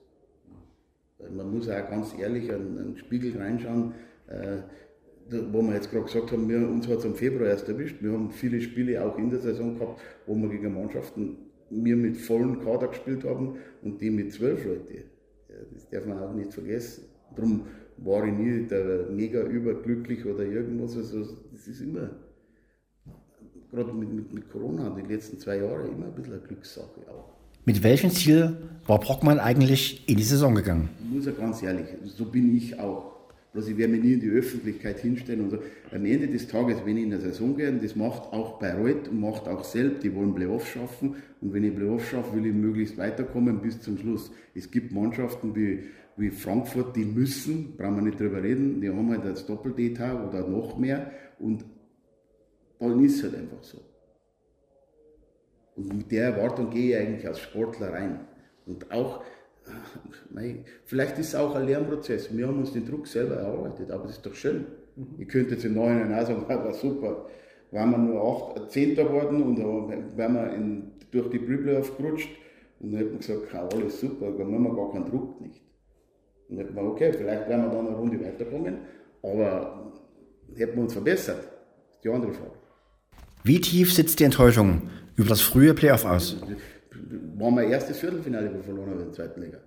Man 1.34 1.52
muss 1.52 1.70
auch 1.70 1.90
ganz 1.90 2.14
ehrlich 2.20 2.52
an 2.52 2.76
den 2.76 2.98
Spiegel 2.98 3.38
reinschauen, 3.38 3.94
äh, 4.28 4.58
wo 5.52 5.62
wir 5.62 5.74
jetzt 5.74 5.90
gerade 5.90 6.06
gesagt 6.06 6.32
haben, 6.32 6.48
wir, 6.48 6.68
uns 6.68 6.88
hat 6.88 7.00
es 7.00 7.06
im 7.06 7.16
Februar 7.16 7.48
erst 7.48 7.68
erwischt. 7.68 8.02
Wir 8.02 8.12
haben 8.12 8.30
viele 8.32 8.62
Spiele 8.62 9.04
auch 9.04 9.18
in 9.18 9.30
der 9.30 9.40
Saison 9.40 9.78
gehabt, 9.78 10.02
wo 10.28 10.36
wir 10.36 10.50
gegen 10.50 10.74
Mannschaften 10.74 11.38
wir 11.70 11.96
mit 11.96 12.18
vollen 12.18 12.60
Kader 12.64 12.90
gespielt 12.90 13.24
haben 13.24 13.58
und 13.82 14.00
die 14.00 14.12
mit 14.12 14.32
zwölf 14.34 14.64
Leute. 14.66 14.94
Ja, 14.94 15.56
das 15.74 15.90
darf 15.90 16.06
man 16.06 16.20
auch 16.20 16.34
nicht 16.34 16.54
vergessen. 16.54 17.06
Darum 17.36 17.66
war 17.98 18.26
ich 18.26 18.34
nie 18.34 18.68
der 18.68 19.08
mega 19.10 19.42
überglücklich 19.42 20.26
oder 20.26 20.44
irgendwas. 20.44 20.98
Also, 20.98 21.26
das 21.52 21.68
ist 21.68 21.82
immer, 21.82 22.10
gerade 23.72 23.94
mit, 23.94 24.14
mit, 24.14 24.34
mit 24.34 24.50
Corona, 24.52 24.90
die 24.90 25.14
letzten 25.14 25.40
zwei 25.40 25.58
Jahre, 25.58 25.88
immer 25.88 26.08
ein 26.08 26.16
bisschen 26.16 26.34
eine 26.34 26.42
Glückssache 26.42 27.02
auch. 27.10 27.36
Mit 27.66 27.82
welchem 27.82 28.12
Ziel 28.12 28.56
war 28.86 29.00
Brockmann 29.00 29.40
eigentlich 29.40 30.08
in 30.08 30.18
die 30.18 30.24
Saison 30.24 30.54
gegangen? 30.54 30.90
Ich 31.04 31.16
muss 31.16 31.26
ja 31.26 31.32
ganz 31.32 31.64
ehrlich, 31.64 31.88
so 32.04 32.26
bin 32.26 32.56
ich 32.56 32.80
auch. 32.80 33.16
Bloß 33.54 33.70
ich 33.70 33.78
werde 33.78 33.94
mich 33.94 34.04
nie 34.04 34.14
in 34.14 34.20
die 34.20 34.30
Öffentlichkeit 34.30 35.00
hinstellen 35.00 35.46
und 35.46 35.50
so. 35.50 35.60
Am 35.92 36.06
Ende 36.06 36.28
des 36.28 36.48
Tages, 36.48 36.78
wenn 36.84 36.98
ich 36.98 37.06
in 37.06 37.10
der 37.12 37.22
Saison 37.22 37.56
gehe, 37.56 37.72
das 37.72 37.96
macht 37.96 38.34
auch 38.34 38.60
Bayreuth 38.60 39.08
und 39.08 39.22
macht 39.22 39.48
auch 39.48 39.64
selbst, 39.64 40.04
die 40.04 40.14
wollen 40.14 40.36
Playoffs 40.36 40.68
schaffen. 40.68 41.16
Und 41.40 41.54
wenn 41.54 41.64
ich 41.64 41.74
Playoffs 41.74 42.10
schaffe, 42.10 42.36
will 42.36 42.46
ich 42.46 42.54
möglichst 42.54 42.98
weiterkommen 42.98 43.62
bis 43.62 43.80
zum 43.80 43.98
Schluss. 43.98 44.30
Es 44.54 44.70
gibt 44.70 44.92
Mannschaften 44.92 45.56
wie, 45.56 45.86
wie 46.18 46.30
Frankfurt, 46.30 46.96
die 46.96 47.06
müssen, 47.06 47.76
brauchen 47.76 47.98
wir 47.98 48.04
nicht 48.04 48.20
drüber 48.20 48.42
reden, 48.42 48.80
die 48.80 48.90
haben 48.90 49.10
halt 49.10 49.26
das 49.26 49.46
Doppeldeta 49.46 50.28
oder 50.28 50.48
noch 50.48 50.78
mehr. 50.78 51.12
Und 51.40 51.66
dann 52.80 53.04
ist 53.04 53.18
es 53.18 53.24
halt 53.24 53.36
einfach 53.36 53.64
so. 53.64 53.80
Und 55.76 55.94
mit 55.94 56.12
der 56.12 56.30
Erwartung 56.30 56.70
gehe 56.70 56.98
ich 56.98 57.08
eigentlich 57.08 57.28
als 57.28 57.40
Sportler 57.40 57.94
rein. 57.94 58.22
Und 58.66 58.92
auch, 58.92 59.24
vielleicht 60.86 61.20
ist 61.20 61.30
es 61.30 61.36
auch 61.36 61.54
ein 61.56 61.66
Lernprozess. 61.66 62.36
Wir 62.36 62.48
haben 62.48 62.60
uns 62.60 62.72
den 62.72 62.86
Druck 62.86 63.08
selber 63.08 63.36
erarbeitet, 63.36 63.92
aber 63.92 64.04
das 64.04 64.18
ist 64.18 64.26
doch 64.26 64.36
schön. 64.36 64.66
Ich 65.18 65.28
könnte 65.28 65.56
jetzt 65.56 65.66
im 65.66 65.76
Nachhinein 65.76 66.14
auch 66.14 66.26
sagen, 66.26 66.48
war 66.48 66.74
super. 66.74 67.28
Waren 67.72 67.92
wir 67.92 67.98
nur 67.98 68.22
acht, 68.24 68.72
Zehnter 68.72 69.04
geworden 69.04 69.44
und 69.44 69.60
dann 69.60 70.18
wären 70.18 70.34
wir 70.34 70.54
in, 70.54 70.92
durch 71.12 71.30
die 71.30 71.40
Brüble 71.40 71.78
aufgerutscht 71.80 72.30
und 72.80 72.94
dann 72.94 73.02
hat 73.02 73.10
man 73.10 73.20
gesagt, 73.20 73.54
alles 73.54 74.00
super, 74.00 74.32
dann 74.32 74.54
haben 74.54 74.64
wir 74.64 74.76
gar 74.76 74.92
keinen 74.94 75.06
Druck 75.06 75.42
nicht. 75.42 75.62
Und 76.50 76.58
dann 76.58 76.68
hat 76.68 76.76
man, 76.76 76.88
okay, 76.88 77.12
vielleicht 77.14 77.50
wären 77.50 77.64
wir 77.64 77.70
dann 77.70 77.88
eine 77.88 77.96
Runde 77.96 78.20
weitergekommen, 78.20 78.78
aber 79.24 79.92
hätten 80.56 80.76
wir 80.76 80.84
uns 80.84 80.94
verbessert. 80.94 81.40
Das 81.40 81.96
ist 81.96 82.04
die 82.04 82.10
andere 82.10 82.34
Frage. 82.34 82.52
Wie 83.44 83.62
tief 83.62 83.94
sitzt 83.94 84.20
die 84.20 84.24
Enttäuschung 84.24 84.90
über 85.16 85.30
das 85.30 85.42
frühe 85.42 85.74
Playoff 85.74 86.06
aus? 86.06 86.38
War 87.38 87.52
mein 87.52 87.70
erstes 87.70 88.00
Viertelfinale, 88.00 88.50
wo 88.52 88.56
wir 88.56 88.64
verloren 88.64 88.90
haben 88.92 89.00
in 89.00 89.06
der 89.06 89.14
zweiten 89.14 89.42
Liga. 89.42 89.60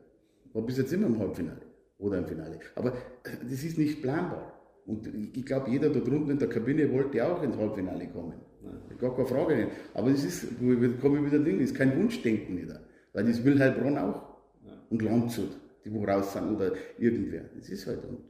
War 0.53 0.63
bis 0.63 0.79
jetzt 0.79 0.93
immer 0.93 1.07
im 1.07 1.19
Halbfinale 1.19 1.61
oder 1.99 2.19
im 2.19 2.27
Finale. 2.27 2.59
Aber 2.75 2.93
das 3.25 3.65
ist 3.65 3.79
nicht 3.79 4.03
planbar. 4.03 4.53
Und 4.87 5.07
ich 5.35 5.45
glaube, 5.45 5.71
jeder 5.71 5.91
da 5.91 6.01
drunten 6.01 6.31
in 6.31 6.39
der 6.39 6.49
Kabine 6.49 6.91
wollte 6.93 7.25
auch 7.27 7.43
ins 7.43 7.57
Halbfinale 7.57 8.07
kommen. 8.09 8.35
Gar 8.99 9.15
keine 9.15 9.29
Frage 9.29 9.57
nicht. 9.57 9.69
Aber 9.95 10.11
das 10.11 10.25
ist, 10.25 10.45
da 10.45 10.89
komme 11.01 11.19
ich 11.19 11.33
wieder 11.33 11.39
Ding, 11.45 11.61
das 11.61 11.71
ist 11.71 11.77
kein 11.77 11.97
Wunschdenken 11.97 12.57
wieder. 12.57 12.81
Weil 13.13 13.27
das 13.27 13.45
will 13.45 13.59
Heilbronn 13.59 13.99
auch. 13.99 14.23
Und 14.91 15.03
Landshut, 15.03 15.51
die 15.89 15.95
wo 15.95 16.05
raus 16.05 16.33
sind 16.33 16.55
oder 16.55 16.73
irgendwer. 16.99 17.45
Das 17.57 17.69
ist 17.69 17.87
halt. 17.87 18.05
Und, 18.05 18.21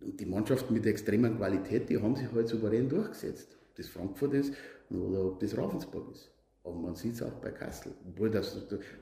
und 0.00 0.20
die 0.20 0.26
Mannschaften 0.26 0.72
mit 0.72 0.86
extremer 0.86 1.30
Qualität, 1.30 1.88
die 1.88 2.00
haben 2.00 2.14
sich 2.14 2.30
halt 2.32 2.48
souverän 2.48 2.88
durchgesetzt. 2.88 3.56
Ob 3.68 3.76
das 3.76 3.88
Frankfurt 3.88 4.34
ist 4.34 4.54
oder 4.90 5.24
ob 5.26 5.40
das 5.40 5.56
Ravensburg 5.56 6.12
ist. 6.12 6.30
Aber 6.64 6.74
man 6.74 6.94
sieht 6.94 7.14
es 7.14 7.22
auch 7.22 7.32
bei 7.34 7.50
Kassel, 7.50 7.92
obwohl 8.08 8.30
das 8.30 8.56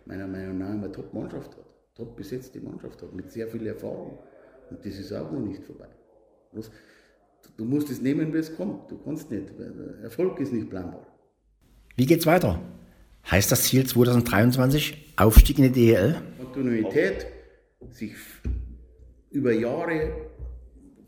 meiner 0.04 0.26
Meinung 0.26 0.58
nach 0.58 0.70
eine 0.70 0.92
Top-Mannschaft 0.92 1.56
hat. 1.56 1.64
Top 1.94 2.16
besetzte 2.16 2.60
Mannschaft 2.60 3.00
hat, 3.02 3.14
mit 3.14 3.30
sehr 3.30 3.48
viel 3.48 3.66
Erfahrung. 3.66 4.18
Und 4.70 4.84
das 4.84 4.98
ist 4.98 5.12
auch 5.12 5.30
noch 5.30 5.40
nicht 5.40 5.62
vorbei. 5.62 5.88
Du 7.56 7.64
musst 7.64 7.90
es 7.90 8.00
nehmen, 8.00 8.32
wie 8.32 8.38
es 8.38 8.54
kommt. 8.54 8.90
Du 8.90 8.98
kannst 8.98 9.30
nicht. 9.30 9.46
Erfolg 10.02 10.40
ist 10.40 10.52
nicht 10.52 10.68
planbar. 10.68 11.06
Wie 11.96 12.06
geht's 12.06 12.26
weiter? 12.26 12.60
Heißt 13.30 13.50
das 13.50 13.64
Ziel 13.64 13.86
2023 13.86 15.14
Aufstieg 15.16 15.58
in 15.58 15.72
die 15.72 15.86
DEL? 15.86 16.20
Kontinuität, 16.38 17.26
sich 17.90 18.12
über 19.30 19.52
Jahre 19.52 20.12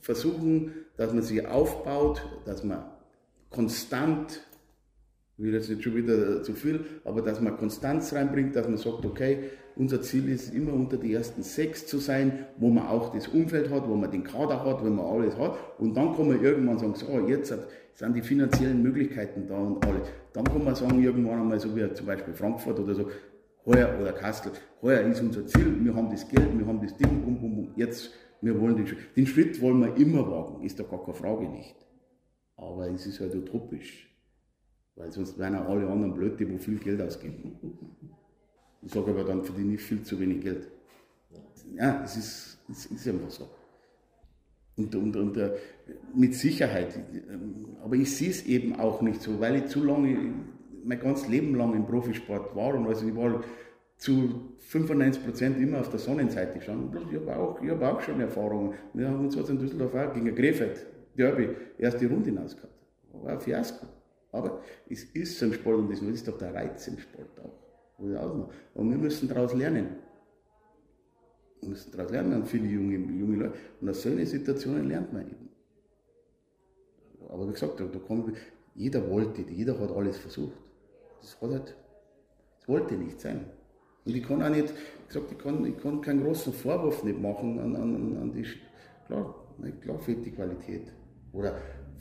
versuchen, 0.00 0.73
dass 0.96 1.12
man 1.12 1.23
sie 1.23 1.44
aufbaut, 1.44 2.23
dass 2.46 2.64
man 2.64 2.85
konstant 3.50 4.40
ich 5.38 5.45
will 5.45 5.52
jetzt 5.52 5.69
nicht 5.69 5.83
schon 5.83 5.95
wieder 5.95 6.43
zu 6.43 6.55
viel, 6.55 6.81
aber 7.05 7.21
dass 7.21 7.40
man 7.43 7.57
Konstanz 7.59 8.12
reinbringt, 8.14 8.57
dass 8.57 8.66
man 8.69 8.78
sagt, 8.78 9.05
okay, 9.05 9.50
unser 9.76 10.00
Ziel 10.00 10.31
ist 10.31 10.55
immer 10.55 10.73
unter 10.73 10.97
die 10.97 11.12
ersten 11.12 11.43
sechs 11.43 11.87
zu 11.87 11.99
sein, 11.99 12.47
wo 12.57 12.71
man 12.71 12.87
auch 12.87 13.12
das 13.12 13.28
Umfeld 13.28 13.71
hat, 13.71 13.87
wo 13.87 13.95
man 13.95 14.11
den 14.11 14.25
Kader 14.25 14.64
hat, 14.64 14.83
wo 14.83 14.88
man 14.88 15.05
alles 15.05 15.37
hat. 15.37 15.59
Und 15.78 15.95
dann 15.95 16.16
kann 16.16 16.28
man 16.28 16.43
irgendwann 16.43 16.78
sagen, 16.78 16.95
so, 16.95 17.28
jetzt 17.28 17.55
sind 17.93 18.16
die 18.16 18.23
finanziellen 18.23 18.83
Möglichkeiten 18.83 19.47
da 19.47 19.59
und 19.59 19.85
alles. 19.87 20.09
Dann 20.33 20.45
kann 20.45 20.64
man 20.64 20.75
sagen, 20.75 21.02
irgendwann 21.02 21.40
einmal, 21.40 21.61
so 21.61 21.76
wie 21.76 21.93
zum 21.93 22.07
Beispiel 22.07 22.33
Frankfurt 22.33 22.81
oder 22.81 22.95
so, 22.95 23.11
heuer 23.66 23.95
oder 24.00 24.12
Kastel, 24.12 24.52
heuer 24.81 25.02
ist 25.02 25.21
unser 25.21 25.47
Ziel, 25.47 25.85
wir 25.85 25.95
haben 25.95 26.09
das 26.09 26.26
Geld, 26.26 26.59
wir 26.59 26.66
haben 26.66 26.81
das 26.81 26.97
Ding, 26.97 27.23
bum, 27.23 27.38
bum, 27.38 27.57
bum. 27.57 27.73
jetzt, 27.76 28.11
wir 28.40 28.59
wollen 28.59 28.76
den 28.76 28.87
Schritt. 28.87 29.14
Den 29.14 29.26
Schritt 29.26 29.61
wollen 29.61 29.81
wir 29.81 29.95
immer 29.97 30.31
wagen, 30.31 30.64
ist 30.64 30.81
da 30.81 30.85
gar 30.85 31.05
keine 31.05 31.14
Frage 31.14 31.47
nicht. 31.50 31.76
Aber 32.57 32.88
es 32.88 33.07
ist 33.07 33.21
halt 33.21 33.35
utopisch. 33.35 34.15
Weil 34.97 35.12
sonst 35.12 35.38
wären 35.38 35.55
auch 35.57 35.69
alle 35.69 35.87
anderen 35.87 36.15
blöd, 36.15 36.41
die 36.41 36.50
wo 36.50 36.57
viel 36.57 36.79
Geld 36.79 37.00
ausgeben. 37.03 37.59
Ich 38.83 38.93
sage 38.93 39.11
aber 39.11 39.25
dann 39.25 39.45
verdiene 39.45 39.75
ich 39.75 39.83
viel 39.83 40.03
zu 40.03 40.19
wenig 40.19 40.43
Geld. 40.43 40.69
Ja, 41.76 42.03
es 42.03 42.17
ist, 42.17 42.59
es 42.71 42.87
ist 42.87 43.09
einfach 43.09 43.31
so. 43.31 43.49
Und, 44.76 44.95
und, 44.95 45.17
und 45.17 45.37
uh, 45.37 45.50
mit 46.15 46.35
Sicherheit. 46.35 46.99
Aber 47.83 47.97
ich 47.97 48.15
sehe 48.15 48.31
es 48.31 48.45
eben 48.47 48.76
auch 48.76 49.03
nicht 49.03 49.23
so, 49.23 49.41
weil 49.41 49.57
ich 49.57 49.67
zu 49.67 49.85
lange, 49.85 50.35
mein 50.85 51.00
ganzes 51.00 51.29
Leben 51.29 51.55
lang 51.55 51.75
im 51.75 51.87
Profisport 51.87 52.55
war 52.55 52.75
und 52.75 52.87
also 52.87 53.07
ich 53.07 53.17
war 53.17 53.43
zu 53.97 54.53
95 54.59 55.25
Prozent 55.25 55.59
immer 55.59 55.81
auf 55.81 55.88
der 55.88 55.99
Sonnenseite 55.99 56.59
gestanden. 56.59 56.91
Ich 57.11 57.17
habe 57.17 57.37
auch, 57.37 57.61
hab 57.61 57.83
auch 57.83 58.00
schon 58.00 58.21
Erfahrungen. 58.21 58.75
Wir 58.93 59.09
haben 59.09 59.25
uns 59.25 59.37
in 59.37 59.59
Düsseldorf 59.59 59.95
auch 59.95 60.12
gegen 60.12 60.35
Krefeld, 60.35 60.87
Derby, 61.17 61.49
erste 61.79 62.07
Runde 62.07 62.31
hinaus 62.31 62.55
gehabt. 62.55 62.75
War 63.12 63.33
ein 63.33 63.41
Fiasko. 63.41 63.87
Aber 64.33 64.61
es 64.88 65.04
ist 65.04 65.38
so 65.38 65.47
im 65.47 65.52
Sport 65.52 65.78
und 65.78 65.90
das 65.90 66.00
ist 66.00 66.28
doch 66.28 66.38
der 66.38 66.54
Reiz 66.54 66.87
im 66.88 66.99
Sport 66.99 67.40
auch. 67.40 67.66
Und 68.75 68.90
wir 68.90 68.99
müssen 68.99 69.28
daraus 69.28 69.54
lernen. 69.54 69.97
Wir 71.61 71.71
müssen 71.71 71.92
daraus 71.92 72.11
lernen, 72.11 72.33
an 72.35 72.47
viele 72.47 72.66
junge, 72.66 72.97
junge 72.97 73.37
Leute. 73.37 73.54
Und 73.80 73.88
aus 73.88 74.02
solchen 74.02 74.26
Situationen 74.26 74.88
lernt 74.88 75.12
man 75.12 75.23
eben. 75.23 75.49
Aber 77.28 77.49
wie 77.49 77.52
gesagt, 77.52 77.80
da 77.80 77.99
kommt, 78.06 78.37
jeder 78.75 79.09
wollte, 79.11 79.42
jeder 79.42 79.78
hat 79.80 79.90
alles 79.90 80.18
versucht. 80.18 80.56
Das 81.21 81.40
hat 81.40 81.50
halt, 81.50 81.76
das 82.59 82.68
wollte 82.68 82.95
nicht 82.95 83.21
sein. 83.21 83.47
Und 84.04 84.14
ich 84.14 84.23
kann 84.23 84.42
auch 84.42 84.50
nicht, 84.50 84.68
wie 84.68 85.06
gesagt, 85.09 85.33
ich 85.33 85.38
kann, 85.38 85.64
ich 85.64 85.76
kann 85.78 86.00
keinen 86.00 86.23
großen 86.23 86.52
Vorwurf 86.52 87.02
nicht 87.02 87.21
machen 87.21 87.59
an, 87.59 87.75
an, 87.75 88.16
an 88.18 88.33
die, 88.33 88.47
klar, 89.06 89.35
klar 89.80 89.99
fehlt 89.99 90.25
die 90.25 90.30
Qualität. 90.30 90.92
Oder 91.33 91.56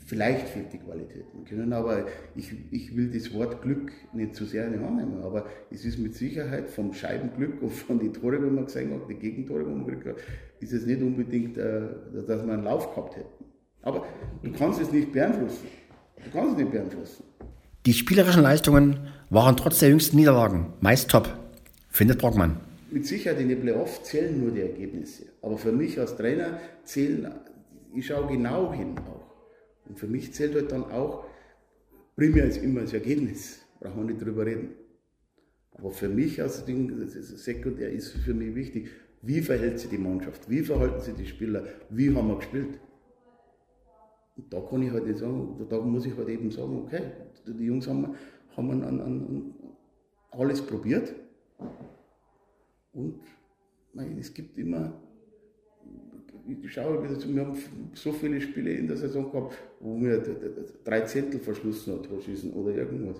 Vielleicht 0.05 0.49
fehlt 0.49 0.71
die 0.71 0.77
Qualität. 0.77 1.25
Wir 1.33 1.45
können 1.45 1.73
aber, 1.73 2.05
ich, 2.35 2.53
ich 2.71 2.95
will 2.95 3.09
das 3.11 3.33
Wort 3.33 3.61
Glück 3.63 3.91
nicht 4.13 4.35
zu 4.35 4.45
sehr 4.45 4.67
in 4.67 4.73
die 4.73 4.79
Hand 4.79 4.97
nehmen, 4.97 5.21
aber 5.23 5.47
es 5.71 5.83
ist 5.83 5.97
mit 5.97 6.13
Sicherheit 6.13 6.69
vom 6.69 6.93
Scheibenglück 6.93 7.61
und 7.61 7.71
von 7.71 7.97
den 7.97 8.13
Tore, 8.13 8.39
die 8.39 8.45
man 8.45 8.65
gesehen 8.65 8.93
hat, 8.93 9.09
die 9.09 9.15
Gegentore, 9.15 9.63
die 9.63 9.71
man 9.71 9.85
gekriegt 9.85 10.05
hat, 10.07 10.15
ist 10.59 10.73
es 10.73 10.85
nicht 10.85 11.01
unbedingt, 11.01 11.57
äh, 11.57 11.81
dass 12.27 12.45
wir 12.45 12.53
einen 12.53 12.63
Lauf 12.63 12.93
gehabt 12.93 13.15
hätten. 13.15 13.45
Aber 13.81 14.05
du 14.43 14.51
kannst 14.51 14.81
es 14.81 14.91
nicht 14.91 15.11
beeinflussen. 15.11 15.67
Du 16.23 16.31
kannst 16.31 16.53
es 16.53 16.57
nicht 16.57 16.71
beeinflussen. 16.71 17.23
Die 17.85 17.93
spielerischen 17.93 18.41
Leistungen 18.43 19.07
waren 19.29 19.57
trotz 19.57 19.79
der 19.79 19.89
jüngsten 19.89 20.17
Niederlagen 20.17 20.73
meist 20.81 21.09
top, 21.09 21.29
findet 21.89 22.19
Brockmann. 22.19 22.57
Mit 22.91 23.05
Sicherheit 23.05 23.39
in 23.39 23.49
den 23.49 23.61
Playoffs 23.61 24.03
zählen 24.03 24.39
nur 24.39 24.51
die 24.51 24.61
Ergebnisse. 24.61 25.25
Aber 25.41 25.57
für 25.57 25.71
mich 25.71 25.99
als 25.99 26.15
Trainer 26.15 26.59
zählen, 26.83 27.31
ich 27.93 28.07
schaue 28.07 28.27
genau 28.27 28.73
hin 28.73 28.95
auch. 28.99 29.24
Und 29.87 29.99
für 29.99 30.07
mich 30.07 30.33
zählt 30.33 30.55
halt 30.55 30.71
dann 30.71 30.85
auch, 30.85 31.25
primär 32.15 32.45
ist 32.45 32.57
immer 32.57 32.81
das 32.81 32.93
Ergebnis, 32.93 33.65
brauchen 33.79 33.97
wir 33.97 34.13
nicht 34.13 34.25
drüber 34.25 34.45
reden. 34.45 34.75
Aber 35.73 35.91
für 35.91 36.09
mich 36.09 36.41
als 36.41 36.65
Ding, 36.65 37.07
sekundär, 37.07 37.91
ist 37.91 38.11
für 38.13 38.33
mich 38.33 38.55
wichtig, 38.55 38.89
wie 39.21 39.41
verhält 39.41 39.79
sich 39.79 39.89
die 39.89 39.97
Mannschaft, 39.97 40.49
wie 40.49 40.61
verhalten 40.61 41.01
sich 41.01 41.15
die 41.15 41.25
Spieler, 41.25 41.65
wie 41.89 42.15
haben 42.15 42.27
wir 42.27 42.37
gespielt. 42.37 42.79
Und 44.37 44.53
da 44.53 44.61
kann 44.61 44.81
ich 44.83 44.91
halt 44.91 45.05
nicht 45.05 45.19
sagen, 45.19 45.65
da 45.69 45.79
muss 45.81 46.05
ich 46.05 46.15
halt 46.15 46.29
eben 46.29 46.51
sagen, 46.51 46.77
okay, 46.77 47.11
die 47.47 47.65
Jungs 47.65 47.87
haben, 47.87 48.15
haben 48.55 48.71
an, 48.71 48.83
an, 48.83 49.01
an 49.01 49.53
alles 50.31 50.61
probiert. 50.61 51.13
Und 52.93 53.19
es 54.19 54.33
gibt 54.33 54.57
immer 54.57 55.01
ich 56.47 56.73
schaue 56.73 57.03
wieder 57.03 57.17
zu, 57.19 57.33
wir 57.33 57.45
haben 57.45 57.57
so 57.93 58.11
viele 58.11 58.39
Spiele 58.41 58.71
in 58.71 58.87
der 58.87 58.97
Saison 58.97 59.31
gehabt, 59.31 59.55
wo 59.79 59.99
wir 59.99 60.21
drei 60.83 61.01
Zehntel 61.01 61.39
verschlossen 61.39 61.93
hat, 61.93 62.23
schießen 62.23 62.53
oder 62.53 62.75
irgendwas. 62.75 63.17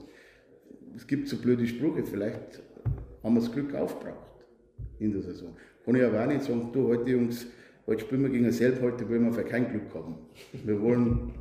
Es 0.96 1.06
gibt 1.06 1.28
so 1.28 1.38
blöde 1.38 1.66
Sprüche, 1.66 2.04
vielleicht 2.04 2.62
haben 3.24 3.36
wir 3.36 3.42
das 3.42 3.52
Glück 3.52 3.74
aufgebraucht 3.74 4.46
in 5.00 5.12
der 5.12 5.22
Saison. 5.22 5.56
Kann 5.84 5.96
ich 5.96 6.04
aber 6.04 6.24
auch 6.24 6.28
nicht 6.28 6.44
sagen, 6.44 6.70
du, 6.72 6.88
heute 6.88 7.10
Jungs, 7.12 7.48
heute 7.88 8.02
spielen 8.02 8.24
wir 8.24 8.30
gegen 8.30 8.52
Selb, 8.52 8.82
heute 8.82 9.08
wollen 9.10 9.26
wir 9.26 9.34
für 9.34 9.44
kein 9.44 9.70
Glück 9.70 9.94
haben. 9.94 10.16
Wir 10.64 10.80
wollen, 10.82 11.34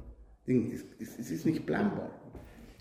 es 0.46 1.30
ist 1.30 1.46
nicht 1.46 1.66
planbar. 1.66 2.10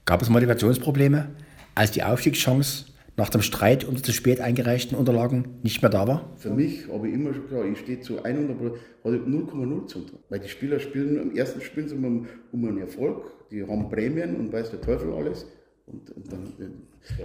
Gab 0.05 0.21
es 0.21 0.29
Motivationsprobleme, 0.29 1.29
als 1.75 1.91
die 1.91 2.03
Aufstiegschance 2.03 2.92
nach 3.15 3.29
dem 3.29 3.41
Streit 3.41 3.85
um 3.85 3.95
die 3.95 4.01
zu 4.01 4.11
spät 4.11 4.41
eingereichten 4.41 4.97
Unterlagen 4.97 5.59
nicht 5.61 5.81
mehr 5.81 5.91
da 5.91 6.07
war? 6.07 6.33
Für 6.37 6.49
mich 6.49 6.87
habe 6.91 7.07
ich 7.07 7.13
immer 7.13 7.33
schon 7.33 7.43
gesagt, 7.47 7.65
ich 7.71 7.79
stehe 7.79 7.99
zu 7.99 8.23
100% 8.23 8.73
0,0 9.03 9.87
zu 9.87 9.99
tun. 9.99 10.19
Weil 10.29 10.39
die 10.39 10.49
Spieler 10.49 10.79
spielen, 10.79 11.19
am 11.19 11.35
ersten 11.35 11.61
spielen 11.61 11.87
sie 11.87 11.95
um, 11.95 12.27
um 12.51 12.65
einen 12.65 12.79
Erfolg, 12.79 13.49
die 13.51 13.63
haben 13.63 13.89
Prämien 13.89 14.35
und 14.35 14.51
weiß 14.51 14.71
der 14.71 14.81
Teufel 14.81 15.13
alles. 15.13 15.45
Und, 15.85 16.09
und 16.11 16.31
dann, 16.31 16.53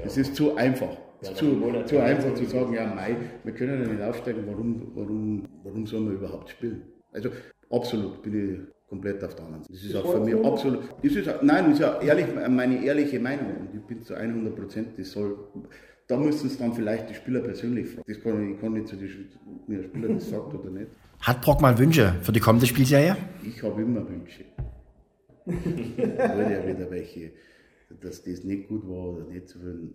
es 0.05 0.17
ist 0.17 0.35
zu 0.35 0.57
einfach. 0.57 0.97
Es 1.21 1.31
ist 1.31 1.39
zu, 1.39 1.61
zu 1.87 1.99
einfach 1.99 2.35
zu 2.35 2.45
sagen, 2.45 2.75
ja, 2.75 2.87
Mai, 2.95 3.17
wir 3.45 3.53
können 3.53 3.83
ja 3.83 3.89
nicht 3.89 4.03
aufsteigen, 4.03 4.45
warum, 4.47 4.93
warum, 4.95 5.45
warum 5.65 5.87
sollen 5.87 6.07
wir 6.07 6.15
überhaupt 6.15 6.51
spielen? 6.51 6.83
Also 7.13 7.31
absolut 7.71 8.23
bin 8.23 8.35
ich 8.35 8.78
komplett 8.89 9.23
auf 9.23 9.35
der 9.35 9.45
anderen 9.45 9.65
Seite. 9.65 9.75
Das 9.75 9.85
ist 9.85 9.97
auch 9.97 10.13
für 10.13 10.21
mich 10.21 10.45
absolut. 10.45 10.81
Das 11.03 11.13
ist, 11.13 11.27
nein, 11.43 11.65
das 11.65 11.73
ist 11.75 11.81
ja 11.81 12.01
ehrlich, 12.01 12.27
meine 12.49 12.85
ehrliche 12.85 13.21
Meinung. 13.21 13.47
Und 13.61 13.75
ich 13.75 13.81
bin 13.83 14.03
zu 14.03 14.15
100 14.15 14.57
Prozent, 14.57 14.89
das 14.99 15.11
soll. 15.13 15.37
Da 16.07 16.17
müssen 16.17 16.47
es 16.47 16.57
dann 16.57 16.73
vielleicht 16.73 17.11
die 17.11 17.15
Spieler 17.15 17.41
persönlich 17.41 17.89
fragen. 17.89 18.05
Das 18.07 18.21
kann, 18.23 18.55
ich 18.55 18.61
kann 18.61 18.73
nicht 18.73 18.89
zu 18.89 18.97
den 18.97 19.29
mir 19.67 19.83
Spieler 19.83 20.09
das 20.15 20.31
sagt 20.31 20.55
oder 20.55 20.71
nicht. 20.71 20.87
Hat 21.21 21.43
Brock 21.43 21.61
mal 21.61 21.77
Wünsche 21.79 22.15
für 22.23 22.33
die 22.33 22.41
kommende 22.41 22.67
Spielserie? 22.67 23.17
Ich 23.45 23.63
habe 23.63 23.83
immer 23.83 24.09
Wünsche. 24.09 24.45
Würde 25.45 26.53
ja 26.53 26.67
wieder 26.67 26.91
welche 26.91 27.33
dass 28.01 28.23
das 28.23 28.45
nicht 28.45 28.69
gut 28.69 28.89
war 28.89 29.17
oder 29.17 29.25
nicht 29.25 29.49
so 29.49 29.59
viel. 29.59 29.91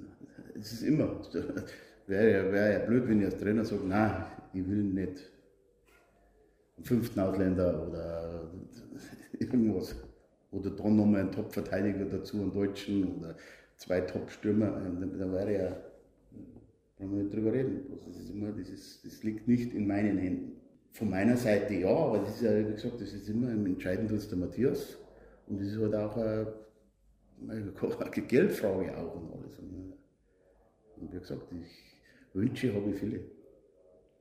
Es 0.59 0.73
ist 0.73 0.83
immer. 0.83 1.21
Wäre 2.07 2.31
ja, 2.31 2.51
wär 2.51 2.71
ja 2.71 2.79
blöd, 2.79 3.07
wenn 3.07 3.19
ich 3.19 3.25
als 3.27 3.37
Trainer 3.37 3.63
sage, 3.63 3.83
nein, 3.87 4.25
ich 4.53 4.67
will 4.67 4.83
nicht 4.83 5.31
fünften 6.81 7.19
Ausländer 7.19 7.87
oder 7.87 8.51
irgendwas. 9.39 9.95
Oder 10.51 10.69
dann 10.69 10.95
nochmal 10.95 11.21
einen 11.21 11.31
Top-Verteidiger 11.31 12.05
dazu, 12.05 12.37
einen 12.37 12.53
Deutschen 12.53 13.17
oder 13.17 13.35
zwei 13.77 14.01
Top-Stürmer. 14.01 14.81
Da 15.17 15.31
wäre 15.31 15.53
ja, 15.53 15.77
brauchen 16.97 17.17
wir 17.17 17.23
nicht 17.23 17.33
drüber 17.33 17.53
reden. 17.53 17.81
Das, 18.05 18.17
ist 18.17 18.29
immer, 18.29 18.51
das, 18.51 18.69
ist, 18.69 19.05
das 19.05 19.23
liegt 19.23 19.47
nicht 19.47 19.73
in 19.73 19.87
meinen 19.87 20.17
Händen. 20.17 20.51
Von 20.91 21.09
meiner 21.09 21.37
Seite 21.37 21.73
ja, 21.73 21.89
aber 21.89 22.19
das 22.19 22.35
ist 22.35 22.43
ja, 22.43 22.55
wie 22.67 22.71
gesagt, 22.71 23.01
das 23.01 23.13
ist 23.13 23.27
immer 23.27 23.49
entscheidend, 23.49 24.13
was 24.13 24.29
der 24.29 24.37
Matthias. 24.37 24.97
Und 25.47 25.59
das 25.59 25.69
ist 25.69 25.79
halt 25.79 25.95
auch 25.95 26.15
eine, 26.15 26.53
eine 27.49 27.73
Geldfrage 28.27 28.95
auch 28.95 29.15
und 29.15 29.33
alles. 29.33 29.57
Und 29.57 29.93
wie 30.97 31.17
gesagt, 31.17 31.51
ich, 31.51 31.93
Wünsche 32.33 32.73
habe 32.73 32.91
ich 32.91 32.97
viele. 32.97 33.21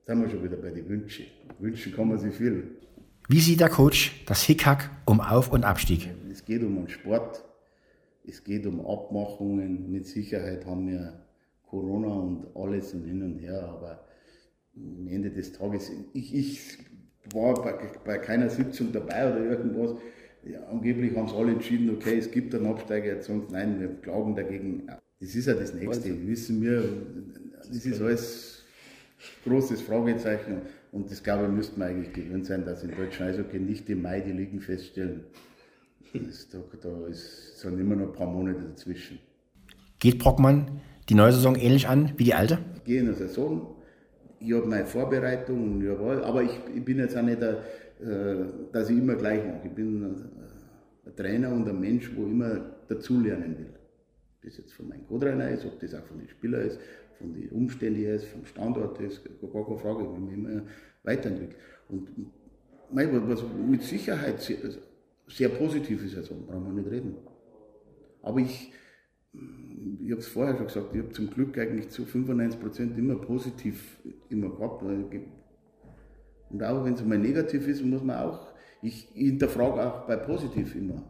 Da 0.05 0.13
sind 0.13 0.23
wir 0.23 0.29
schon 0.29 0.43
wieder 0.43 0.57
bei 0.57 0.71
den 0.71 0.87
Wünschen. 0.89 1.25
Wünschen 1.59 1.93
kann 1.93 2.09
man 2.09 2.17
sich 2.17 2.33
viel. 2.33 2.75
Wie 3.29 3.39
sieht 3.39 3.61
der 3.61 3.69
Coach 3.69 4.23
das 4.25 4.43
Hickhack 4.43 4.89
um 5.05 5.21
Auf- 5.21 5.51
und 5.51 5.63
Abstieg? 5.63 6.09
Es 6.29 6.43
geht 6.43 6.61
um 6.61 6.75
den 6.75 6.89
Sport, 6.89 7.45
es 8.27 8.43
geht 8.43 8.65
um 8.65 8.85
Abmachungen. 8.85 9.89
Mit 9.89 10.05
Sicherheit 10.05 10.65
haben 10.65 10.87
wir 10.87 11.21
Corona 11.65 12.07
und 12.07 12.47
alles 12.53 12.93
und 12.93 13.05
hin 13.05 13.23
und 13.23 13.39
her, 13.39 13.63
aber 13.63 14.03
am 14.75 15.07
Ende 15.07 15.31
des 15.31 15.53
Tages, 15.53 15.89
ich, 16.13 16.35
ich 16.35 16.77
war 17.33 17.53
bei, 17.63 17.73
bei 18.03 18.17
keiner 18.17 18.49
Sitzung 18.49 18.91
dabei 18.91 19.31
oder 19.31 19.45
irgendwas. 19.45 19.95
Ja, 20.43 20.67
angeblich 20.67 21.15
haben 21.15 21.29
sie 21.29 21.35
alle 21.35 21.53
entschieden, 21.53 21.89
okay, 21.91 22.17
es 22.17 22.29
gibt 22.29 22.53
einen 22.53 22.65
Absteiger, 22.65 23.05
jetzt 23.05 23.27
sagen 23.27 23.45
sie, 23.47 23.53
nein, 23.53 23.79
wir 23.79 23.87
klagen 24.01 24.35
dagegen. 24.35 24.87
Das 25.21 25.33
ist 25.33 25.45
ja 25.45 25.53
das 25.53 25.73
Nächste. 25.73 26.09
Also, 26.09 26.27
wissen 26.27 26.61
wir, 26.61 26.83
das 27.55 27.85
ist 27.85 28.01
alles 28.01 28.52
großes 29.45 29.81
Fragezeichen. 29.81 30.61
Und 30.91 31.09
das 31.09 31.23
glaube 31.23 31.45
ich, 31.45 31.51
müsste 31.51 31.79
man 31.79 31.89
eigentlich 31.89 32.13
gewöhnt 32.13 32.45
sein, 32.45 32.65
dass 32.65 32.83
in 32.83 32.95
deutschen 32.95 33.25
Eishockey 33.25 33.59
nicht 33.59 33.89
im 33.89 34.01
Mai 34.01 34.19
die 34.21 34.31
Ligen 34.31 34.59
feststellen. 34.59 35.25
Das, 36.13 36.47
da, 36.49 36.59
da 36.81 37.07
ist, 37.07 37.59
sind 37.59 37.79
immer 37.79 37.95
noch 37.95 38.07
ein 38.07 38.13
paar 38.13 38.27
Monate 38.27 38.61
dazwischen. 38.61 39.17
Geht 39.97 40.19
Brockmann 40.19 40.81
die 41.09 41.15
neue 41.15 41.31
Saison 41.31 41.55
ähnlich 41.55 41.87
an 41.87 42.13
wie 42.17 42.25
die 42.25 42.33
alte? 42.35 42.59
Ich 42.75 42.83
gehe 42.83 42.99
in 42.99 43.07
der 43.07 43.15
Saison, 43.15 43.75
ich 44.39 44.53
habe 44.53 44.67
meine 44.67 44.85
Vorbereitung, 44.85 45.81
jawohl, 45.81 46.23
aber 46.23 46.43
ich, 46.43 46.51
ich, 46.75 46.83
bin 46.83 46.99
jetzt 46.99 47.17
auch 47.17 47.23
nicht, 47.23 47.41
der, 47.41 47.63
äh, 48.01 48.45
dass 48.71 48.89
ich 48.89 48.97
immer 48.97 49.15
gleich 49.15 49.43
mache. 49.45 49.61
Ich 49.65 49.71
bin 49.71 50.03
ein 50.03 51.15
Trainer 51.15 51.51
und 51.51 51.67
ein 51.67 51.79
Mensch, 51.79 52.11
wo 52.15 52.25
immer 52.25 52.59
dazulernen 52.87 53.57
will. 53.57 53.73
Ob 54.35 54.41
das 54.43 54.57
jetzt 54.57 54.73
von 54.73 54.89
meinem 54.89 55.07
Co-Trainer 55.07 55.49
ist, 55.49 55.65
ob 55.65 55.79
das 55.79 55.95
auch 55.95 56.03
von 56.03 56.19
den 56.19 56.27
Spielern 56.27 56.67
ist, 56.67 56.79
von 57.23 57.33
den 57.33 57.49
Umständen 57.49 57.99
her 57.99 58.15
ist, 58.15 58.25
vom 58.25 58.45
Standort 58.45 58.99
ist, 58.99 59.21
gar 59.41 59.65
keine 59.65 59.77
Frage, 59.77 59.99
wenn 60.13 60.25
man 60.25 60.33
immer 60.33 60.61
weiterentwickelt. 61.03 61.57
Und 61.87 62.09
was 62.91 63.43
mit 63.65 63.81
Sicherheit 63.81 64.41
sehr, 64.41 64.57
sehr 65.27 65.49
positiv 65.49 66.03
ist, 66.05 66.17
also 66.17 66.35
brauchen 66.35 66.75
wir 66.75 66.83
nicht 66.83 66.91
reden. 66.91 67.15
Aber 68.21 68.39
ich, 68.39 68.73
ich 69.31 70.11
habe 70.11 70.19
es 70.19 70.27
vorher 70.27 70.57
schon 70.57 70.67
gesagt, 70.67 70.95
ich 70.95 71.01
habe 71.01 71.11
zum 71.11 71.29
Glück 71.29 71.57
eigentlich 71.57 71.89
zu 71.89 72.05
95 72.05 72.59
Prozent 72.59 72.97
immer 72.97 73.15
positiv 73.15 73.97
immer 74.29 74.49
gehabt. 74.49 74.83
Und 76.49 76.63
auch 76.63 76.83
wenn 76.83 76.93
es 76.93 77.05
mal 77.05 77.17
negativ 77.17 77.67
ist, 77.67 77.83
muss 77.83 78.03
man 78.03 78.17
auch, 78.17 78.53
ich 78.81 79.07
hinterfrage 79.13 79.81
auch 79.81 80.07
bei 80.07 80.17
positiv 80.17 80.75
immer, 80.75 81.03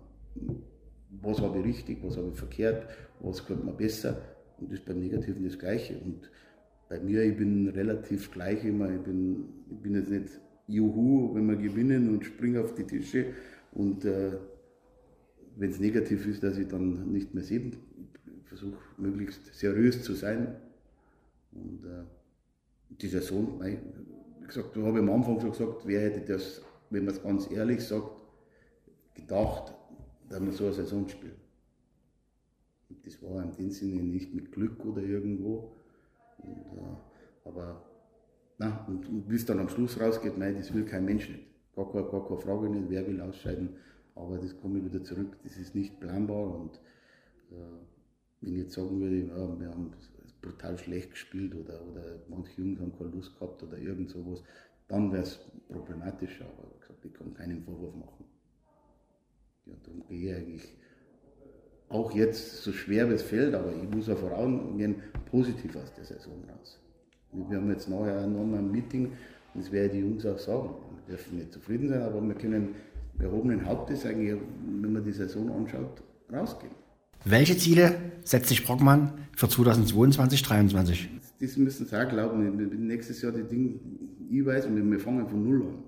was 1.21 1.41
habe 1.41 1.59
ich 1.59 1.65
richtig, 1.65 2.03
was 2.03 2.17
habe 2.17 2.29
ich 2.29 2.37
verkehrt, 2.37 2.87
was 3.19 3.45
könnte 3.45 3.65
man 3.65 3.75
besser. 3.75 4.21
Und 4.59 4.71
das 4.71 4.79
ist 4.79 4.85
beim 4.85 4.99
Negativen 4.99 5.43
das 5.43 5.57
Gleiche. 5.57 5.97
Und 5.97 6.29
bei 6.89 6.99
mir, 6.99 7.23
ich 7.23 7.37
bin 7.37 7.69
relativ 7.69 8.31
gleich 8.31 8.63
immer. 8.63 8.89
Ich 8.91 9.01
bin, 9.01 9.45
ich 9.69 9.77
bin 9.77 9.95
jetzt 9.95 10.09
nicht 10.09 10.39
Juhu, 10.67 11.33
wenn 11.35 11.47
wir 11.49 11.57
gewinnen 11.57 12.09
und 12.09 12.25
springe 12.25 12.61
auf 12.61 12.73
die 12.75 12.83
Tische. 12.83 13.33
Und 13.73 14.05
äh, 14.05 14.37
wenn 15.55 15.69
es 15.69 15.79
negativ 15.79 16.25
ist, 16.27 16.43
dass 16.43 16.57
ich 16.57 16.67
dann 16.67 17.11
nicht 17.11 17.33
mehr 17.33 17.43
sehe, 17.43 17.71
versuche 18.45 18.77
möglichst 18.97 19.53
seriös 19.55 20.03
zu 20.03 20.13
sein. 20.13 20.55
Und 21.51 21.83
äh, 21.85 22.03
die 22.89 23.07
Saison, 23.07 23.59
wie 23.61 24.47
gesagt, 24.47 24.75
da 24.75 24.81
habe 24.81 24.99
ich 24.99 25.03
am 25.03 25.09
Anfang 25.09 25.39
schon 25.39 25.51
gesagt, 25.51 25.81
wer 25.85 26.01
hätte 26.01 26.21
das, 26.21 26.61
wenn 26.89 27.05
man 27.05 27.15
es 27.15 27.23
ganz 27.23 27.49
ehrlich 27.51 27.83
sagt, 27.83 28.11
gedacht, 29.15 29.73
dass 30.29 30.39
man 30.39 30.51
so 30.51 30.65
eine 30.65 30.73
Saison 30.73 31.07
spielt. 31.07 31.42
Das 33.03 33.21
war 33.21 33.43
in 33.43 33.51
dem 33.51 33.71
Sinne 33.71 34.03
nicht 34.03 34.33
mit 34.33 34.51
Glück 34.51 34.83
oder 34.85 35.01
irgendwo. 35.01 35.75
Und, 36.37 36.77
äh, 36.77 37.49
aber 37.49 37.83
na, 38.57 38.85
und, 38.87 39.07
und 39.07 39.27
bis 39.27 39.45
dann 39.45 39.59
am 39.59 39.69
Schluss 39.69 39.99
rausgeht, 39.99 40.37
nein, 40.37 40.55
das 40.55 40.73
will 40.73 40.85
kein 40.85 41.05
Mensch 41.05 41.29
nicht. 41.29 41.47
Gar, 41.75 41.91
keine, 41.91 42.07
gar 42.09 42.27
keine 42.27 42.39
Frage 42.39 42.69
nicht, 42.69 42.89
wer 42.89 43.07
will 43.07 43.19
ausscheiden. 43.21 43.69
Aber 44.15 44.37
das 44.37 44.59
komme 44.59 44.79
ich 44.79 44.85
wieder 44.85 45.03
zurück, 45.03 45.37
das 45.43 45.57
ist 45.57 45.73
nicht 45.75 45.99
planbar. 45.99 46.55
Und 46.55 46.75
äh, 47.51 47.55
wenn 48.41 48.53
ich 48.53 48.63
jetzt 48.63 48.73
sagen 48.73 48.99
würde, 48.99 49.27
ja, 49.27 49.59
wir 49.59 49.69
haben 49.69 49.91
brutal 50.41 50.77
schlecht 50.77 51.11
gespielt 51.11 51.55
oder, 51.55 51.81
oder 51.87 52.19
manche 52.27 52.61
Jungs 52.61 52.79
haben 52.79 52.95
keine 52.97 53.11
Lust 53.11 53.33
gehabt 53.39 53.63
oder 53.63 53.77
irgend 53.77 54.09
sowas, 54.09 54.43
dann 54.87 55.11
wäre 55.11 55.23
es 55.23 55.39
problematischer. 55.69 56.45
Aber 56.45 56.69
ich, 56.73 56.81
gesagt, 56.81 57.05
ich 57.05 57.13
kann 57.13 57.33
keinen 57.33 57.63
Vorwurf 57.63 57.95
machen. 57.95 58.25
Ja, 59.65 59.73
darum 59.83 60.05
gehe 60.07 60.31
ich 60.31 60.35
eigentlich 60.35 60.77
auch 61.93 62.11
jetzt 62.13 62.63
so 62.63 62.71
schwer 62.71 63.09
wie 63.09 63.13
es 63.13 63.21
fällt, 63.21 63.53
aber 63.53 63.71
ich 63.71 63.95
muss 63.95 64.09
auch 64.09 64.17
vorangehen, 64.17 64.95
positiv 65.29 65.75
aus 65.75 65.93
der 65.95 66.05
Saison 66.05 66.33
raus. 66.49 66.79
Wir 67.31 67.57
haben 67.57 67.69
jetzt 67.69 67.89
nachher 67.89 68.27
nochmal 68.27 68.59
ein 68.59 68.71
Meeting 68.71 69.11
und 69.53 69.63
das 69.63 69.71
werde 69.71 69.87
ich 69.87 69.91
die 69.93 69.99
Jungs 69.99 70.25
auch 70.25 70.39
sagen. 70.39 70.69
Wir 71.05 71.15
dürfen 71.15 71.37
nicht 71.37 71.53
zufrieden 71.53 71.89
sein, 71.89 72.01
aber 72.01 72.21
wir 72.21 72.35
können 72.35 72.69
gehobenen 73.19 73.65
Hauptes 73.65 74.05
eigentlich, 74.05 74.35
wenn 74.81 74.93
man 74.93 75.03
die 75.03 75.11
Saison 75.11 75.51
anschaut, 75.51 76.03
rausgehen. 76.31 76.73
Welche 77.25 77.55
Ziele 77.57 77.95
setzt 78.23 78.49
sich 78.49 78.65
Brockmann 78.65 79.13
für 79.35 79.47
2022, 79.47 80.43
2023? 80.43 81.09
Das 81.39 81.57
müssen 81.57 81.85
Sie 81.85 81.95
auch 81.95 82.09
glauben. 82.09 82.87
Nächstes 82.87 83.21
Jahr 83.21 83.31
die 83.31 83.43
Dinge, 83.43 83.79
ich 84.29 84.45
weiß, 84.45 84.65
und 84.65 84.91
wir 84.91 84.99
fangen 84.99 85.27
von 85.27 85.43
Null 85.43 85.61
an. 85.61 85.83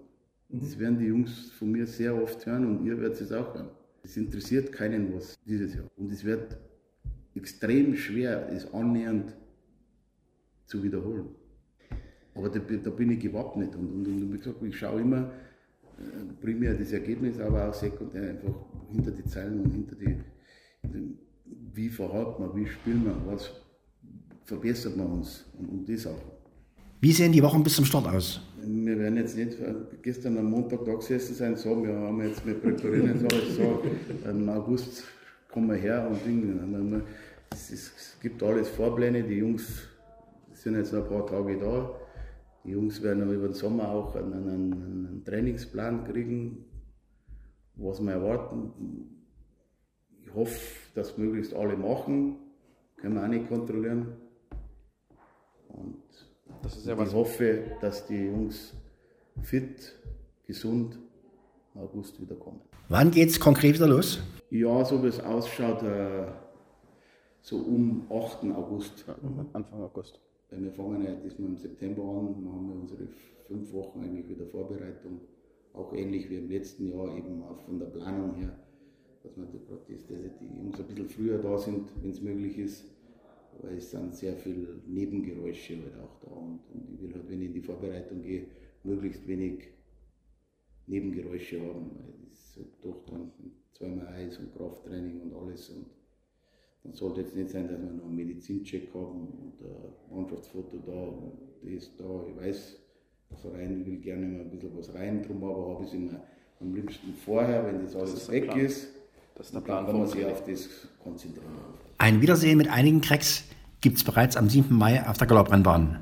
Das 0.50 0.78
werden 0.80 1.00
die 1.00 1.06
Jungs 1.06 1.52
von 1.58 1.72
mir 1.72 1.88
sehr 1.88 2.22
oft 2.22 2.46
hören 2.46 2.65
und 2.65 2.86
ihr 2.86 2.98
werdet 3.00 3.20
es 3.20 3.32
auch 3.32 3.54
hören. 3.54 3.70
Es 4.06 4.18
interessiert 4.18 4.72
keinen 4.72 5.15
was 5.15 5.36
dieses 5.46 5.74
Jahr. 5.74 5.89
Und 5.98 6.12
es 6.12 6.24
wird 6.24 6.58
extrem 7.34 7.96
schwer, 7.96 8.48
es 8.52 8.72
annähernd 8.72 9.36
zu 10.68 10.84
wiederholen. 10.84 11.30
Aber 12.36 12.50
da, 12.50 12.60
da 12.60 12.89
bin 12.91 13.12
ich 13.12 13.20
gewappnet. 13.20 13.76
Und, 13.76 13.91
und, 13.91 14.08
und 14.08 14.34
wie 14.34 14.38
gesagt, 14.38 14.62
ich 14.62 14.78
schaue 14.78 15.02
immer 15.02 15.32
äh, 15.98 16.34
primär 16.39 16.76
das 16.76 16.91
Ergebnis, 16.91 17.39
aber 17.39 17.70
auch 17.70 17.74
sekundär 17.74 18.30
einfach 18.30 18.54
hinter 18.91 19.12
die 19.12 19.26
Zeilen 19.26 19.62
und 19.62 19.72
hinter 19.72 19.96
die, 19.96 20.18
wie 21.74 21.89
verhalten 21.89 22.44
wir, 22.44 22.56
wie 22.56 22.68
spielen 22.68 23.06
wir, 23.06 23.15
was 23.26 23.52
verbessert 24.44 24.96
man 24.96 25.08
uns 25.08 25.46
und, 25.58 25.70
und 25.70 25.89
das 25.89 26.06
auch. 26.06 26.35
Wie 27.06 27.12
sehen 27.12 27.32
die 27.32 27.44
Wochen 27.44 27.62
bis 27.62 27.76
zum 27.76 27.86
Start 27.86 28.08
aus? 28.08 28.41
Wir 28.63 28.98
werden 28.98 29.18
jetzt 29.18 29.38
nicht 29.38 29.58
gestern 30.02 30.39
am 30.39 30.50
Montag 30.50 30.84
da 30.86 30.96
gesessen 30.96 31.36
sein, 31.36 31.56
so, 31.56 31.84
wir 31.84 31.94
haben 31.94 32.20
jetzt, 32.24 32.44
präparieren 32.44 33.22
jetzt 33.22 33.32
alles 33.32 33.58
so, 33.58 33.84
im 34.28 34.50
August 34.50 35.04
kommen 35.52 35.70
wir 35.70 35.76
her 35.76 36.10
und 36.10 36.26
Dinge. 36.26 37.04
Es, 37.52 37.70
es 37.70 38.18
gibt 38.24 38.41
alles 38.41 38.70
Vorpläne, 38.70 39.22
die 39.22 39.36
Jungs 39.36 39.88
sind 40.54 40.78
jetzt 40.78 40.94
noch 40.94 41.04
ein 41.04 41.10
paar 41.10 41.28
Tage 41.28 41.60
da. 41.60 41.91
Die 42.63 42.72
Jungs 42.72 43.04
werden 43.04 43.32
über 43.32 43.50
den 43.50 43.54
Sommer 43.54 43.88
auch 43.88 44.15
einen, 44.15 44.34
einen, 44.34 44.74
einen 44.74 45.24
Trainingsplan 45.24 46.06
kriegen, 46.06 46.65
was 47.76 48.02
wir 48.02 48.13
erwarten. 48.13 48.72
Ich 50.24 50.34
hoffe, 50.34 50.60
dass 50.96 51.20
möglichst 51.20 51.54
alle 51.54 51.78
machen. 51.78 52.38
Können 52.98 53.13
wir 53.13 53.24
auch 53.24 53.28
nicht 53.28 53.48
kontrollieren. 53.48 54.08
Und 55.68 56.02
ja 56.86 57.04
ich 57.04 57.14
hoffe, 57.14 57.64
dass 57.82 58.06
die 58.08 58.26
Jungs 58.26 58.74
fit, 59.42 59.94
gesund 60.46 60.98
im 61.74 61.82
August 61.82 62.20
wiederkommen. 62.22 62.62
Wann 62.90 63.12
geht 63.12 63.30
es 63.30 63.40
konkret 63.40 63.76
wieder 63.76 63.88
los? 63.88 64.20
Ja, 64.50 64.86
so 64.86 65.04
wie 65.04 65.08
es 65.08 65.20
ausschaut, 65.20 65.82
äh, 65.84 66.28
so 67.42 67.58
um 67.58 68.06
8. 68.10 68.44
August. 68.56 69.06
Anfang 69.54 69.82
August. 69.82 70.20
Wir 70.52 70.72
fangen 70.72 71.04
ja 71.04 71.16
diesmal 71.16 71.50
im 71.50 71.58
September 71.58 72.04
an, 72.04 72.36
dann 72.36 72.54
haben 72.54 72.70
wir 72.70 72.76
unsere 72.76 73.08
fünf 73.48 73.74
Wochen 73.74 74.02
eigentlich 74.02 74.30
wieder 74.30 74.46
Vorbereitung. 74.46 75.22
Auch 75.74 75.94
ähnlich 75.94 76.30
wie 76.30 76.38
im 76.38 76.50
letzten 76.50 76.90
Jahr, 76.90 77.18
eben 77.18 77.44
auch 77.44 77.60
von 77.66 77.80
der 77.80 77.88
Planung 77.88 78.36
her, 78.36 78.56
dass, 79.24 79.36
man 79.36 79.48
die 79.52 79.58
Jungs 80.62 80.80
ein 80.80 80.86
bisschen 80.86 81.10
früher 81.10 81.38
da 81.40 81.58
sind, 81.58 81.90
wenn 82.02 82.12
es 82.12 82.22
möglich 82.22 82.58
ist 82.58 82.86
weil 83.62 83.78
es 83.78 83.91
sind 83.91 84.15
sehr 84.15 84.36
viele 84.36 84.82
Nebengeräusche 84.86 85.78
halt 85.82 85.98
auch 86.00 86.20
da 86.20 86.32
und, 86.32 86.60
und, 86.74 86.94
ich 86.94 87.02
will 87.02 87.13
halt, 87.13 87.30
wenn 87.30 87.41
ich 87.41 87.48
in 87.48 87.54
die 87.54 87.62
Vorbereitung 87.62 88.22
gehe, 88.22 88.48
möglichst 88.84 89.28
wenig 89.28 89.68
Nebengeräusche 90.88 91.60
haben, 91.60 91.91
weil 91.96 92.13
es 92.32 92.56
halt 92.58 92.68
doch 92.82 93.06
dann 93.06 93.32
zweimal 93.74 94.08
Eis 94.08 94.38
und 94.38 94.54
Krafttraining 94.56 95.22
und 95.22 95.34
alles 95.34 95.70
und 95.70 95.86
dann 96.84 96.94
sollte 96.94 97.22
jetzt 97.22 97.36
nicht 97.36 97.50
sein, 97.50 97.68
dass 97.68 97.82
wir 97.82 97.89
noch 97.89 98.06
einen 98.06 98.15
Medizincheck 98.15 98.94
haben 98.94 99.28
und 99.28 99.54
ein 99.60 100.15
Mannschaftsfoto 100.15 100.78
da 100.86 100.91
und 100.91 101.34
das 101.63 101.96
da. 101.98 102.24
Ich 102.30 102.36
weiß, 102.38 102.80
der 103.32 103.38
Verein 103.38 103.84
will 103.86 103.98
gerne 103.98 104.28
mal 104.28 104.41
ein 104.41 104.52
bisschen 104.52 104.78
was 104.78 104.94
rein, 104.94 105.24
darum 105.24 105.44
aber 105.44 105.74
habe 105.74 105.84
ich 105.84 105.89
es 105.89 105.96
immer 105.96 106.22
am 106.60 106.76
liebsten 106.76 107.13
vorher, 107.13 107.65
wenn 107.65 107.82
das 107.82 107.96
alles 107.96 108.13
das 108.13 108.32
weg 108.32 108.46
Plan. 108.46 108.60
ist. 108.60 108.89
Das 109.34 109.48
ist 109.48 109.56
der 109.56 109.62
Plan, 109.62 109.78
dann 109.84 109.94
kann 109.94 110.00
man 110.00 110.08
sich 110.08 110.26
auf 110.26 110.44
das 110.44 110.88
konzentrieren. 111.00 111.50
Ein 112.06 112.22
Wiedersehen 112.22 112.60
mit 112.60 112.70
einigen 112.70 113.02
Cracks 113.02 113.46
gibt 113.82 113.98
es 113.98 114.04
bereits 114.04 114.38
am 114.38 114.48
7. 114.48 114.78
Mai 114.78 115.04
auf 115.10 115.18
der 115.18 115.26
Galopprennbahn. 115.26 116.02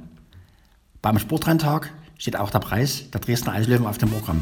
Beim 1.01 1.17
Sportrenntag 1.17 1.93
steht 2.17 2.35
auch 2.35 2.49
der 2.49 2.59
Preis 2.59 3.09
der 3.11 3.21
Dresdner 3.21 3.53
Eislöwen 3.53 3.87
auf 3.87 3.99
dem 3.99 4.09
Programm. 4.09 4.41